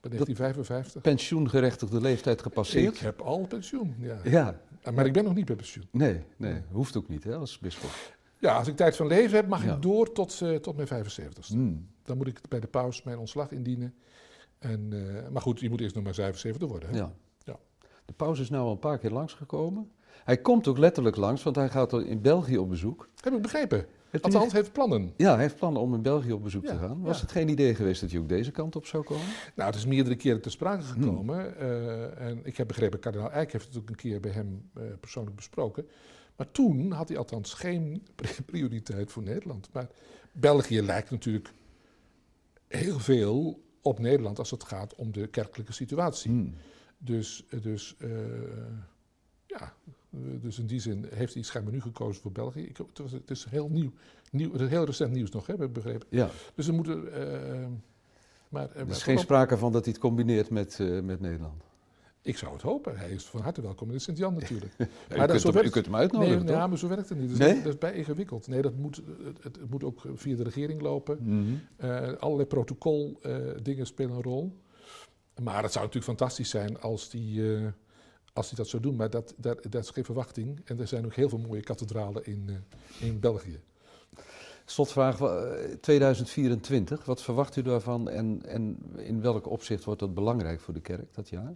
Bij 0.00 0.10
1955. 0.10 1.02
Pensioengerechtigde 1.02 2.00
leeftijd 2.00 2.42
gepasseerd. 2.42 2.94
Ik 2.94 3.00
heb 3.00 3.20
al 3.20 3.46
pensioen, 3.46 3.94
ja. 3.98 4.18
Ja, 4.24 4.60
Maar 4.94 5.06
ik 5.06 5.12
ben 5.12 5.24
nog 5.24 5.34
niet 5.34 5.44
bij 5.44 5.56
pensioen. 5.56 5.88
nee, 5.90 6.22
nee, 6.36 6.62
hoeft 6.72 6.96
ook 6.96 7.08
niet, 7.08 7.24
hè, 7.24 7.34
als 7.36 7.58
bisschop. 7.58 7.90
Ja, 8.38 8.56
als 8.56 8.68
ik 8.68 8.76
tijd 8.76 8.96
van 8.96 9.06
leven 9.06 9.36
heb, 9.36 9.46
mag 9.48 9.64
Ja. 9.64 9.74
ik 9.74 9.82
door 9.82 10.12
tot, 10.12 10.40
eh, 10.42 10.54
tot 10.54 10.76
mijn 10.76 10.88
75ste. 10.88 11.56
Mm. 11.56 11.88
Dan 12.10 12.18
moet 12.18 12.28
ik 12.28 12.40
bij 12.48 12.60
de 12.60 12.66
paus 12.66 13.02
mijn 13.02 13.18
ontslag 13.18 13.50
indienen. 13.50 13.94
En, 14.58 14.88
eh, 14.92 15.28
maar 15.30 15.42
goed, 15.42 15.60
je 15.60 15.68
moet 15.70 15.80
eerst 15.80 15.94
nog 15.94 16.04
maar 16.04 16.14
75 16.14 16.68
worden. 16.68 16.88
Hè? 16.90 16.96
Ja. 16.96 17.12
Ja. 17.44 17.58
De 18.04 18.12
paus 18.12 18.38
is 18.40 18.50
nou 18.50 18.64
al 18.64 18.70
een 18.72 18.78
paar 18.78 18.98
keer 18.98 19.10
langsgekomen. 19.10 19.90
Hij 20.24 20.36
komt 20.36 20.68
ook 20.68 20.78
letterlijk 20.78 21.16
langs, 21.16 21.42
want 21.42 21.56
hij 21.56 21.68
gaat 21.68 21.92
in 21.92 22.20
België 22.20 22.58
op 22.58 22.68
bezoek. 22.68 23.08
Heb 23.20 23.34
ik 23.34 23.42
begrepen. 23.42 23.86
Heeft 24.10 24.24
Althans, 24.24 24.52
heeft 24.52 24.72
plannen. 24.72 25.12
Ja, 25.16 25.32
hij 25.32 25.42
heeft 25.42 25.56
plannen 25.56 25.82
om 25.82 25.94
in 25.94 26.02
België 26.02 26.32
op 26.32 26.42
bezoek 26.42 26.64
Ja, 26.64 26.70
te 26.70 26.78
gaan. 26.78 27.00
Was 27.02 27.16
ja. 27.16 27.22
het 27.22 27.32
geen 27.32 27.48
idee 27.48 27.74
geweest 27.74 28.00
dat 28.00 28.10
hij 28.10 28.20
ook 28.20 28.28
deze 28.28 28.50
kant 28.50 28.76
op 28.76 28.86
zou 28.86 29.04
komen? 29.04 29.24
Nou, 29.54 29.70
het 29.70 29.78
is 29.78 29.86
meerdere 29.86 30.16
keren 30.16 30.40
ter 30.40 30.50
sprake 30.50 30.82
Hmm. 30.84 31.02
gekomen. 31.02 31.56
eh, 31.58 32.26
en 32.28 32.40
ik 32.42 32.56
heb 32.56 32.66
begrepen, 32.68 32.98
kardinaal 32.98 33.30
Eijk 33.30 33.52
heeft 33.52 33.66
het 33.66 33.76
ook 33.78 33.88
een 33.88 33.94
keer 33.94 34.20
bij 34.20 34.30
hem 34.30 34.70
eh, 34.74 34.82
persoonlijk 35.00 35.36
besproken. 35.36 35.86
Maar 36.36 36.50
toen 36.50 36.90
had 36.92 37.08
hij 37.08 37.18
althans 37.18 37.54
geen 37.54 38.06
pri- 38.14 38.42
prioriteit 38.50 39.12
voor 39.12 39.22
Nederland. 39.22 39.68
Maar 39.72 39.86
België 40.32 40.82
lijkt 40.82 41.10
natuurlijk 41.10 41.52
heel 42.70 42.98
veel 42.98 43.62
op 43.82 43.98
Nederland 43.98 44.38
als 44.38 44.50
het 44.50 44.64
gaat 44.64 44.94
om 44.94 45.12
de 45.12 45.26
kerkelijke 45.26 45.72
situatie. 45.72 46.30
Mm. 46.30 46.54
Dus, 46.98 47.44
dus 47.62 47.96
eh, 47.98 48.08
ja, 49.46 49.74
dus 50.40 50.58
in 50.58 50.66
die 50.66 50.80
zin 50.80 51.06
heeft 51.10 51.34
hij 51.34 51.42
schijnbaar 51.42 51.72
nu 51.72 51.80
gekozen 51.80 52.22
voor 52.22 52.32
België. 52.32 52.62
Ik, 52.62 52.76
het, 52.76 52.98
was, 52.98 53.12
het 53.12 53.30
is 53.30 53.44
heel 53.48 53.68
nieuw, 53.68 53.92
nieuw, 54.30 54.52
het 54.52 54.60
is 54.60 54.68
heel 54.68 54.84
recent 54.84 55.12
nieuws 55.12 55.30
nog, 55.30 55.46
hè, 55.46 55.52
heb 55.52 55.62
ik 55.62 55.72
begrepen. 55.72 56.06
Ja, 56.10 56.30
Dus 56.54 56.66
we 56.66 56.72
moeten. 56.72 57.12
eh, 57.12 57.66
maar, 58.48 58.70
eh, 58.70 58.80
er 58.80 58.88
is 58.88 59.02
geen 59.02 59.18
sprake 59.18 59.56
van 59.56 59.72
dat 59.72 59.84
hij 59.84 59.92
het 59.92 60.02
combineert 60.02 60.50
met, 60.50 60.78
met 61.02 61.20
Nederland. 61.20 61.62
Ik 62.22 62.36
zou 62.38 62.52
het 62.52 62.62
hopen. 62.62 62.98
Hij 62.98 63.10
is 63.10 63.24
van 63.24 63.40
harte 63.40 63.62
welkom 63.62 63.88
in 63.88 63.94
de 63.94 64.00
Sint-Jan 64.00 64.34
natuurlijk. 64.34 64.72
Maar 64.78 64.88
u, 64.88 65.16
dat 65.16 65.30
kunt 65.30 65.42
hem, 65.42 65.52
werkt- 65.52 65.68
u 65.68 65.70
kunt 65.70 65.84
hem 65.86 65.94
uitnodigen, 65.96 66.36
nee, 66.36 66.44
toch? 66.46 66.56
ja, 66.56 66.66
maar 66.66 66.78
zo 66.78 66.88
werkt 66.88 67.08
het 67.08 67.18
niet. 67.18 67.30
Dat 67.38 67.38
is, 67.40 67.46
Nee? 67.54 67.62
dat 67.62 67.72
is 67.72 67.78
bij 67.78 67.92
ingewikkeld. 67.92 68.46
Nee, 68.48 68.62
dat 68.62 68.74
moet, 68.76 69.02
het, 69.42 69.56
het 69.56 69.70
moet 69.70 69.84
ook 69.84 70.00
via 70.14 70.36
de 70.36 70.42
regering 70.42 70.80
lopen. 70.80 71.18
Mhm. 71.22 71.54
Eh, 71.76 72.12
allerlei 72.18 72.48
protocol 72.48 73.18
eh, 73.22 73.36
dingen 73.62 73.86
spelen 73.86 74.16
een 74.16 74.22
rol. 74.22 74.56
Maar 75.42 75.62
het 75.62 75.72
zou 75.72 75.84
natuurlijk 75.84 76.18
fantastisch 76.18 76.50
zijn 76.50 76.80
als 76.80 77.10
die, 77.10 77.54
eh, 77.56 77.66
als 78.32 78.48
die 78.48 78.56
dat 78.56 78.68
zou 78.68 78.82
doen. 78.82 78.96
Maar 78.96 79.10
dat, 79.10 79.34
dat, 79.36 79.62
dat 79.70 79.82
is 79.84 79.90
geen 79.90 80.04
verwachting. 80.04 80.60
En 80.64 80.80
er 80.80 80.86
zijn 80.88 81.04
ook 81.04 81.14
heel 81.14 81.28
veel 81.28 81.38
mooie 81.38 81.62
kathedralen 81.62 82.24
in, 82.26 82.50
in 83.00 83.20
België. 83.20 83.60
Slotvraag 84.64 85.18
wa- 85.18 85.42
eh, 85.44 85.74
2024, 85.80 87.04
wat 87.04 87.22
verwacht 87.22 87.56
u 87.56 87.62
daarvan 87.62 88.08
en, 88.08 88.40
en 88.46 88.78
in 88.96 89.20
welk 89.20 89.46
opzicht 89.50 89.84
wordt 89.84 90.00
dat 90.00 90.14
belangrijk 90.14 90.60
voor 90.60 90.74
de 90.74 90.80
kerk 90.80 91.14
dat 91.14 91.28
jaar? 91.28 91.54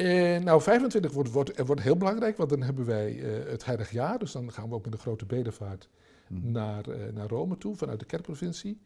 Eh, 0.00 0.38
nou, 0.42 0.62
25 0.62 1.12
wordt, 1.12 1.30
wordt, 1.30 1.50
eh, 1.52 1.66
wordt 1.66 1.82
heel 1.82 1.96
belangrijk, 1.96 2.36
want 2.36 2.50
dan 2.50 2.62
hebben 2.62 2.84
wij 2.84 3.20
eh, 3.22 3.50
het 3.50 3.64
heilig 3.64 3.90
jaar. 3.90 4.18
Dus 4.18 4.32
dan 4.32 4.52
gaan 4.52 4.68
we 4.68 4.74
ook 4.74 4.84
met 4.84 4.92
een 4.92 4.98
grote 5.00 5.26
bedevaart 5.26 5.88
Mhm. 6.28 6.50
naar, 6.50 6.88
eh, 6.88 7.12
naar 7.12 7.28
Rome 7.28 7.58
toe, 7.58 7.76
vanuit 7.76 7.98
de 8.00 8.04
kerkprovincie. 8.06 8.80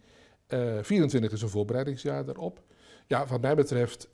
Eh 0.47 0.79
24 0.83 1.33
is 1.33 1.43
een 1.43 1.49
voorbereidingsjaar 1.49 2.25
daarop. 2.25 2.63
Ja, 3.07 3.27
wat 3.27 3.41
mij 3.41 3.55
betreft 3.55 4.09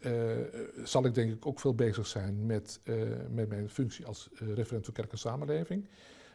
zal 0.85 1.05
ik 1.05 1.15
denk 1.15 1.33
ik 1.33 1.47
ook 1.47 1.61
veel 1.61 1.75
bezig 1.75 2.07
zijn 2.07 2.47
met, 2.47 2.81
eh, 2.85 2.95
met 3.31 3.49
mijn 3.49 3.71
functie 3.71 4.07
als 4.07 4.29
referent 4.33 4.85
voor 4.85 4.95
kerk 4.95 5.13
en 5.13 5.19
samenleving. 5.19 5.89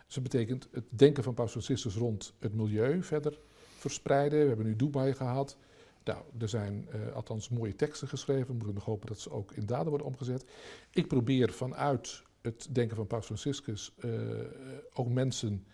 Dus 0.05 0.13
dat 0.13 0.23
betekent 0.23 0.67
het 0.71 0.83
denken 0.89 1.23
van 1.23 1.33
Paus 1.33 1.51
Franciscus 1.51 1.95
rond 1.95 2.33
het 2.39 2.53
milieu 2.53 3.03
verder 3.03 3.39
verspreiden. 3.77 4.39
We 4.41 4.47
hebben 4.47 4.65
nu 4.65 4.75
Dubai 4.75 5.13
gehad. 5.13 5.57
Nou, 6.05 6.23
er 6.39 6.49
zijn 6.49 6.87
eh, 6.89 7.13
althans 7.13 7.49
mooie 7.49 7.75
teksten 7.75 8.07
geschreven. 8.07 8.47
We 8.47 8.53
moeten 8.53 8.73
nog 8.73 8.85
hopen 8.85 9.07
dat 9.07 9.19
ze 9.19 9.31
ook 9.31 9.51
in 9.51 9.65
daden 9.65 9.89
worden 9.89 10.07
omgezet. 10.07 10.45
Ik 10.91 11.07
probeer 11.07 11.53
vanuit 11.53 12.23
het 12.41 12.67
denken 12.71 12.95
van 12.95 13.07
Paus 13.07 13.25
Franciscus 13.25 13.93
eh, 13.97 14.09
ook 14.93 15.09
mensen 15.09 15.65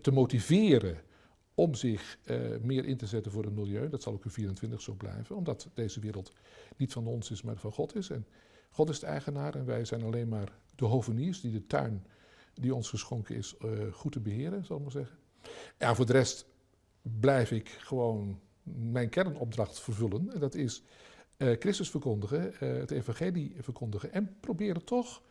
te 0.00 0.10
motiveren 0.10 1.00
om 1.54 1.74
zich 1.74 2.18
eh, 2.24 2.38
meer 2.62 2.84
in 2.84 2.96
te 2.96 3.06
zetten 3.06 3.32
voor 3.32 3.44
het 3.44 3.54
milieu. 3.54 3.88
Dat 3.88 4.02
zal 4.02 4.12
ook 4.12 4.24
in 4.24 4.30
24 4.30 4.80
zo 4.80 4.94
blijven, 4.94 5.36
omdat 5.36 5.68
deze 5.74 6.00
wereld 6.00 6.32
niet 6.76 6.92
van 6.92 7.06
ons 7.06 7.30
is, 7.30 7.42
maar 7.42 7.56
van 7.56 7.72
God 7.72 7.94
is. 7.94 8.10
En 8.10 8.26
God 8.70 8.88
is 8.88 9.00
de 9.00 9.06
eigenaar 9.06 9.54
en 9.54 9.64
wij 9.64 9.84
zijn 9.84 10.02
alleen 10.02 10.28
maar 10.28 10.52
de 10.74 10.84
hoveniers 10.84 11.40
die 11.40 11.52
de 11.52 11.66
tuin 11.66 12.06
die 12.54 12.74
ons 12.74 12.88
geschonken 12.88 13.36
is 13.36 13.54
goed 13.92 14.12
te 14.12 14.20
beheren, 14.20 14.64
zal 14.64 14.76
ik 14.76 14.82
maar 14.82 14.92
zeggen. 14.92 15.18
Ja, 15.78 15.94
voor 15.94 16.06
de 16.06 16.12
rest 16.12 16.46
blijf 17.02 17.50
ik 17.50 17.68
gewoon 17.68 18.40
mijn 18.76 19.08
kernopdracht 19.08 19.80
vervullen. 19.80 20.32
En 20.32 20.40
dat 20.40 20.54
is 20.54 20.82
eh, 21.36 21.56
Christus 21.58 21.90
verkondigen, 21.90 22.60
eh, 22.60 22.78
het 22.78 22.90
evangelie 22.90 23.54
verkondigen 23.60 24.12
en 24.12 24.36
proberen 24.40 24.84
toch 24.84 25.22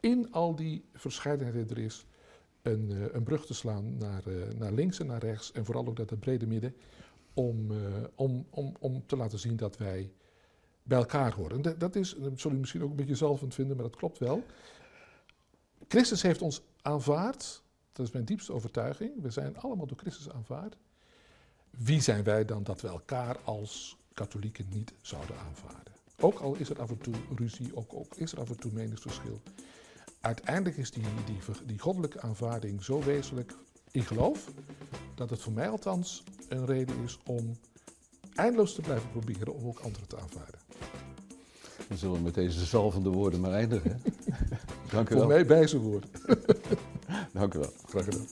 in 0.00 0.32
al 0.32 0.54
die 0.54 0.84
verscheidenheid 0.94 1.68
die 1.68 1.76
er 1.76 1.84
is 1.84 2.06
een, 2.62 2.90
eh, 2.90 3.14
een 3.14 3.22
brug 3.22 3.46
te 3.46 3.54
slaan 3.54 3.96
naar, 3.98 4.22
naar 4.58 4.72
links 4.72 5.00
en 5.00 5.06
naar 5.06 5.22
rechts 5.22 5.52
en 5.52 5.64
vooral 5.64 5.86
ook 5.86 5.98
naar 5.98 6.06
het 6.06 6.20
brede 6.20 6.46
midden 6.46 6.76
om, 7.34 7.70
om, 8.14 8.46
om, 8.50 8.74
om 8.78 9.06
te 9.06 9.16
laten 9.16 9.38
zien 9.38 9.56
dat 9.56 9.76
wij 9.76 10.12
bij 10.82 10.98
elkaar 10.98 11.34
horen. 11.34 11.56
En 11.56 11.62
dat, 11.62 11.80
dat 11.80 11.96
is, 11.96 12.14
dat 12.18 12.40
zul 12.40 12.50
je 12.50 12.56
misschien 12.56 12.82
ook 12.82 12.90
een 12.90 12.96
beetje 12.96 13.14
zalvend 13.14 13.54
vinden, 13.54 13.76
maar 13.76 13.84
dat 13.84 13.96
klopt 13.96 14.18
wel. 14.18 14.44
Christus 15.88 16.22
heeft 16.22 16.42
ons 16.42 16.62
aanvaard, 16.82 17.62
dat 17.92 18.06
is 18.06 18.12
mijn 18.12 18.24
diepste 18.24 18.52
overtuiging. 18.52 19.22
We 19.22 19.30
zijn 19.30 19.56
allemaal 19.56 19.86
door 19.86 19.98
Christus 19.98 20.30
aanvaard. 20.30 20.76
Wie 21.70 22.00
zijn 22.00 22.24
wij 22.24 22.44
dan 22.44 22.62
dat 22.62 22.80
we 22.80 22.88
elkaar 22.88 23.38
als 23.44 23.96
katholieken 24.14 24.66
niet 24.72 24.92
zouden 25.02 25.36
aanvaarden? 25.38 25.92
Ook 26.20 26.38
al 26.38 26.54
is 26.54 26.70
er 26.70 26.80
af 26.80 26.90
en 26.90 26.98
toe 26.98 27.14
ruzie, 27.36 27.76
ook, 27.76 27.94
ook 27.94 28.14
is 28.14 28.32
er 28.32 28.40
af 28.40 28.48
en 28.48 28.58
toe 28.58 28.72
meningsverschil. 28.72 29.40
Uiteindelijk 30.20 30.76
is 30.76 30.90
die, 30.90 31.04
die, 31.66 31.78
goddelijke 31.78 32.20
aanvaarding 32.20 32.84
zo 32.84 33.02
wezenlijk 33.02 33.54
in 33.90 34.02
geloof, 34.02 34.52
dat 35.14 35.30
het 35.30 35.40
voor 35.40 35.52
mij 35.52 35.68
althans 35.68 36.22
een 36.48 36.66
reden 36.66 37.02
is 37.04 37.18
om 37.26 37.58
eindeloos 38.34 38.74
te 38.74 38.80
blijven 38.80 39.10
proberen 39.10 39.54
om 39.54 39.66
ook 39.66 39.78
anderen 39.78 40.08
te 40.08 40.18
aanvaarden. 40.18 40.60
Dan 41.88 41.98
zullen 41.98 42.16
we 42.16 42.22
met 42.22 42.34
deze 42.34 42.64
zalvende 42.64 43.10
woorden 43.10 43.40
maar 43.40 43.52
eindigen. 43.52 44.02
Dank 44.90 45.08
u 45.08 45.12
Voor 45.12 45.18
wel. 45.18 45.26
mij 45.26 45.46
wijze 45.46 45.78
woorden. 45.78 46.10
Dank 47.32 47.54
u 47.54 47.58
wel. 47.58 47.72
Graag 47.88 48.04
gedaan. 48.04 48.26